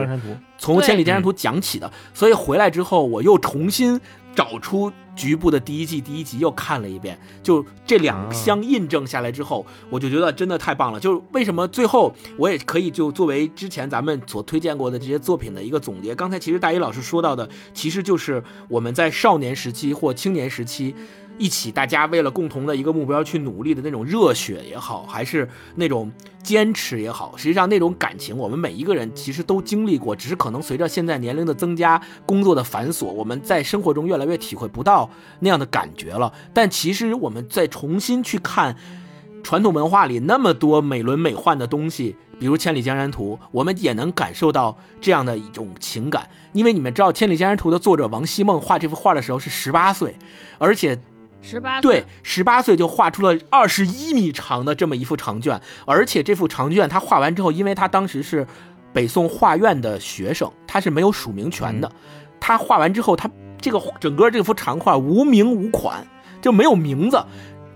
[0.58, 4.00] 从《千里江山图》讲起的，所以回来之后我又重新
[4.36, 4.92] 找出。
[5.14, 11.00] 局部的第一季第一集又看了一遍，就这两相印证下来之后，我就觉得真的太棒了。
[11.00, 16.16] 就是为什么最后我也可以就作为之前咱们所推荐过的这些作品的一个总结。
[16.16, 20.96] 刚才其实大一老师说到的，其实就是我们在少年时期或青年时期。
[21.38, 26.12] 一起，大家为了共同的一个目标去努力的那种热血也好，还是那种
[26.44, 35.10] 坚持也好，实际上那种感情，我们每一个人其实都经历过，只是可能随着现在年龄的增加，工作的繁琐，我们在生活中越来越体会不到
[35.40, 36.32] 那样的感觉了。
[36.54, 38.76] 但其实我们再重新去看
[39.42, 46.30] 传统文化里那么多美轮美奂的东西，比如《千里江山图》，我们也能感受到这样的一种情感。
[46.54, 50.16] 因为你们知道，《千里江山图》的作者王希孟画这幅画的时候是十八岁，
[50.60, 51.00] 而且。
[51.42, 58.46] 十八对，十八岁就画出了二十一米长的这么一幅长卷，而且这幅长卷他画完之后，因为他当时是
[58.94, 61.92] 北宋画院的学生，他是没有署名权的。
[62.40, 63.30] 他画完之后，他
[63.60, 66.06] 这个整个这幅长画无名无款，
[66.42, 67.24] 就没有名字。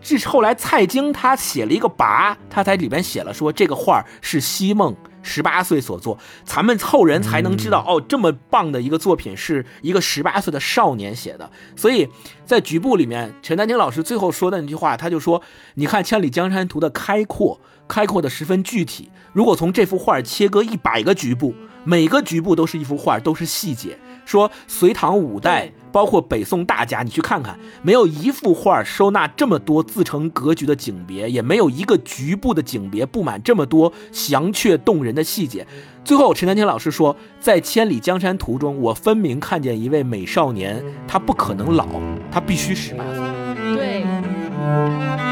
[0.07, 4.95] 这是后来蔡京他写了一个跋，他在里边写了说这个画是西梦。
[5.27, 11.49] 十八岁所作，咱们后人才能知道哦，这么棒的一个作品是一个十八岁的少年写的。
[11.75, 12.07] 所以
[12.45, 15.41] 在局部里面，陈丹青老师最后说的那句话，他就说
[15.73, 19.09] ：“你看《千里江山图》的开阔，开阔的十分具体。
[19.33, 23.97] 如果从这幅画切割一百个局部，每个局部都是一幅画，都是细节。
[24.25, 35.65] 说隋唐五代。”包括北宋大家，你去看看，没有一幅画收纳这么多自成格局的景别，也没有一个局部的景别布满这么多详确动人的细节。
[36.03, 41.87] 最后，陈丹青老师说，在《千里江山图》中，我分明看见一位美少年，他不可能老，
[42.29, 43.75] 他必须十八岁。
[43.77, 45.24] 对。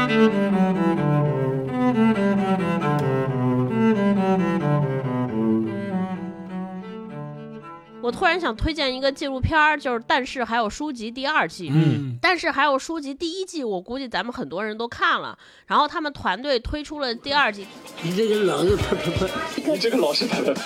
[8.04, 11.70] 我突然想推荐一个纪录片儿，就是《但是还有书籍》第二季。
[11.72, 15.38] 嗯，但是还有书籍第一季，我估计咱们很多人都看了。
[15.66, 17.66] 然后他们团队推出了第二季。
[18.02, 19.26] 你这个老是啪啪啪，
[19.72, 20.60] 你这个老是啪啪啪。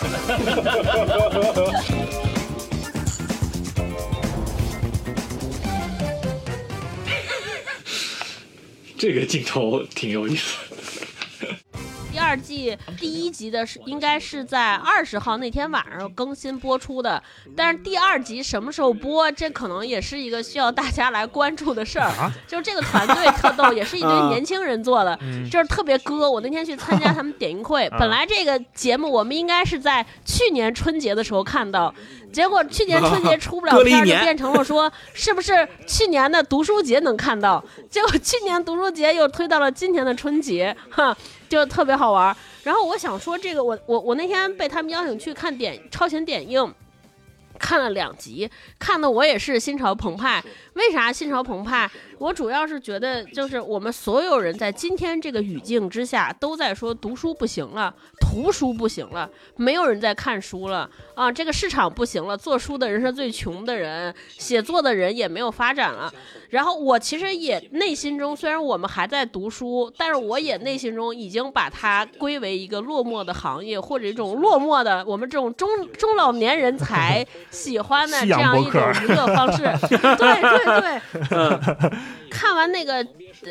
[8.99, 10.57] 这个镜头挺有意思。
[12.19, 17.23] 第二季第一集的是应该是在二十号那天晚上更新播出的，
[17.55, 22.11] 但是第二集什么时候播，这可能也是一个需要大家来关注的事儿。
[22.49, 25.17] 就是这个团队特逗，也是一堆年轻人做的，
[25.49, 26.29] 就是特别歌。
[26.29, 31.95] 我那天去参加他们点映会，本来这个节目我们应该是在去年春节的时候看到，
[32.33, 37.65] 结果去年春节出不了片，就变成了说是不是去年的读书节能看到？
[37.89, 41.17] 结果去年读书节又推到了今年的春节，哈。
[41.49, 46.73] 就特别好玩，然后我想说这个，我我我那天被他们邀请去看点超前点映，
[47.59, 50.43] 看了两集，看的我也是心潮澎湃。
[50.79, 51.91] 为啥心潮澎湃？
[52.19, 61.31] 我主要是觉得，就是我们所有人在今天这个语境之下，都在说读书不行了，图书不行了，没有人在看书了啊！
[61.31, 66.13] 这个市场不行了，做书的人是最穷的人，写作的人也没有发展了。
[66.51, 79.63] 然后我其实也内心中，虽然我们还在读书，但是我也内心中已经把它归为一个落寞的行业，或者一种落寞的我们这种中中老年人才喜欢的这样一种娱乐方式。
[79.89, 80.68] 对 对。
[80.81, 81.01] 对，
[82.31, 83.03] 看完那个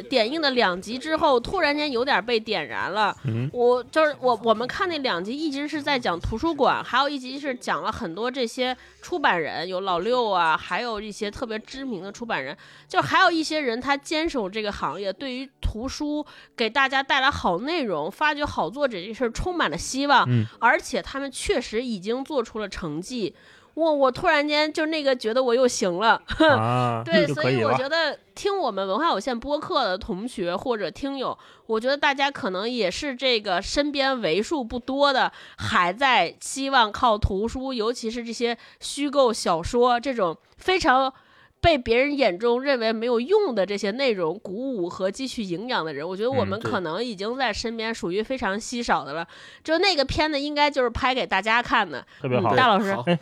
[0.09, 3.15] 点映的两集之后，突然间有点被点燃了。
[3.51, 12.55] 我就是我，我们看那两集一直是在讲图书馆，还有一集是讲了很多这些出版人，有老六啊，还有一些特别知名的出版人，
[12.87, 20.27] 就还有一些人他坚守这个行业，对于图书给大家带来好内容、发掘好作者这事儿充满了希望，
[20.59, 23.35] 而且他们确实已经做出了成绩。
[23.77, 26.19] 我我突然间就那个觉得我又行了，
[26.49, 41.13] 啊对，所以我觉得听我们文化有限播客的同学或者听友，我觉得大家可能也是这个身边为数不多的还在希望靠图书，尤其是这些虚构小说这种非常。
[41.59, 49.27] 被别人眼中认为没有用的这些内容鼓舞和汲取营养的人，我觉得我嗯们可能已经在身边属于非常稀少的了。
[49.63, 52.53] 就那个片子应该就是拍给大家看的，特别好。
[52.53, 53.19] 嗯大老师，哎，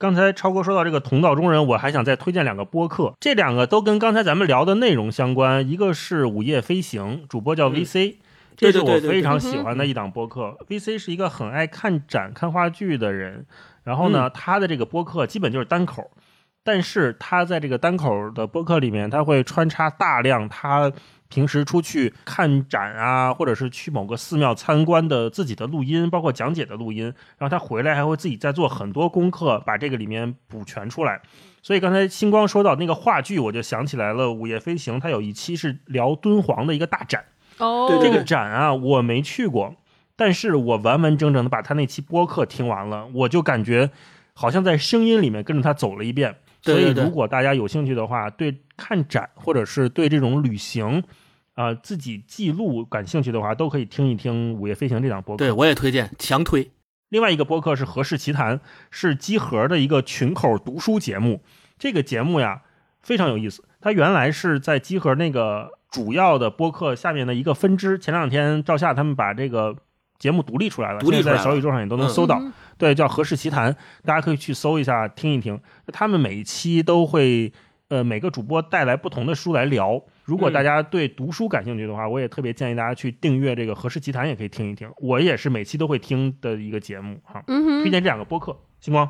[0.00, 5.68] 刚才超哥说到这个同道中人，我还想再推荐两个播客，这两个都跟刚才咱们聊的内容相关。
[5.68, 8.16] 一个是《午夜飞行》，主播叫 VC，、
[8.56, 10.56] 这是我非常喜欢的一档播客。
[10.70, 13.44] VC 是一个很爱看展、看话剧的人，
[13.84, 16.10] 然后呢，他的这个播客基本就是单口。
[16.64, 20.90] 但是他在这个单口的播客里面，他会穿插大量他
[21.30, 27.04] 平时出去看展啊，或者是去某个寺庙参观的自己的录音，包括讲解的录音。
[27.38, 31.22] 然后他回来还会自己再做很多功课，把这个里面补全出来。
[31.62, 37.24] 所以刚才星光说到那个话剧，我就想起来了，《午夜飞行》它有一期是聊敦煌的一个大展。
[37.58, 39.76] 哦，这个展啊，我没去过，
[40.16, 43.90] 但是我完完整整的把他那期播客听完了，我就感觉
[44.34, 46.34] 好像在声音里面跟着他走了一遍。
[46.62, 51.02] 所以如果大家有兴趣的话，对看展或者是对这种旅行，
[51.60, 55.38] 啊、自己记录感兴趣的话，都可以听一听《午夜飞行》这档播客。
[55.38, 56.70] 对我也推荐，强推。
[57.10, 58.58] 另外一个播客是《何氏奇谈》，
[58.90, 61.42] 是集合的一个群口读书节目。
[61.78, 62.62] 这个节目呀
[63.02, 67.98] 非常有意思，它原来是在集合那个主要的播客下面的一个分支。
[67.98, 69.76] 前两天赵夏他们把这个
[70.18, 72.38] 节目独立出来了，独立了现在在小宇宙上也都能搜到。
[72.40, 73.70] 嗯对，叫《何氏奇谈》，
[74.06, 75.60] 大家可以去搜一下听一听。
[75.92, 77.52] 他们每一期都会，
[77.88, 80.02] 呃，每个主播带来不同的书来聊。
[80.30, 84.88] 如果嗯大家对读书感兴趣的话，我也特别建议大家去订阅这个《何氏奇谈》，也可以听一听。
[84.98, 87.42] 我也是每期都会听的一个节目哈。
[87.48, 89.08] 嗯哼推荐这两个播客，星光。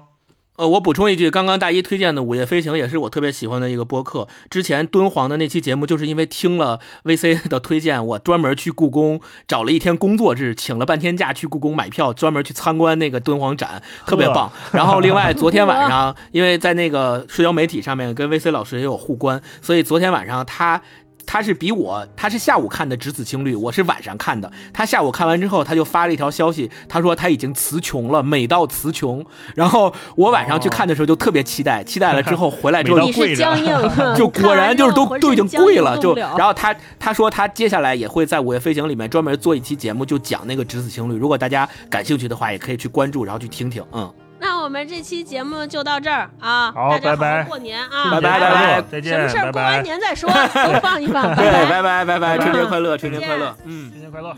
[0.56, 4.28] 呃，我补充一句，刚刚大一推荐的《午夜飞行》也是我特别喜欢的一个播客。
[4.50, 14.50] 之前敦煌的那期节目，就是因为听了 VC 的推荐，我专门去故宫找了一天工作日，请了半天假去故宫买票，专门去参观那个敦煌展，特别棒。
[14.72, 20.82] 然后另外昨天晚上，因为在那个社交媒体上面跟 VC 老师也有互关，所以昨天晚上他。
[21.26, 24.50] 他是比我，他是下午看的《只子青绿》，我是晚上看的。
[24.72, 29.24] 他下午看完之后，他就发了一条消息，他说他已经词穷了，美到词穷。
[29.54, 41.16] 然后我晚上去看的时候就特别期待，期待了之后回来之后美到你是僵硬，就果然就是都都已经跪了，就然后后他他说他接下来也会在《午夜飞行》里面专门做一期节目，就讲那个只子青绿。
[41.16, 43.82] 如果大家感兴趣的话，也可以去关注，然后去听听。
[43.92, 47.42] 嗯，那我们这期节目就到这儿啊，好大家好拜拜。
[47.42, 53.90] 好过年啊，拜拜拜拜再见，什么事儿过完，年再说，都放一放， 对，拜拜拜拜拜，春节快乐，春节快乐，嗯。
[53.90, 54.34] 春节快乐。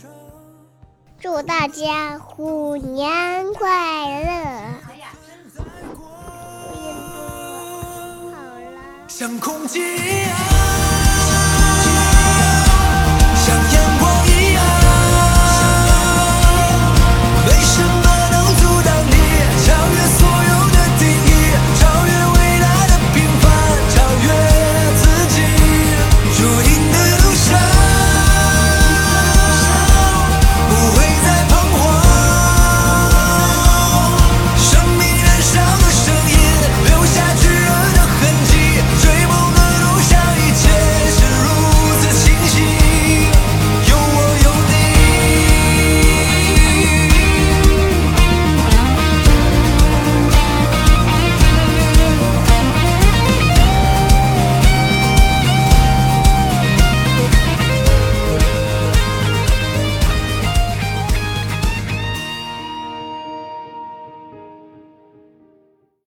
[1.21, 3.69] 祝大家虎年快
[4.25, 4.33] 乐！
[9.07, 10.37] 像空气一样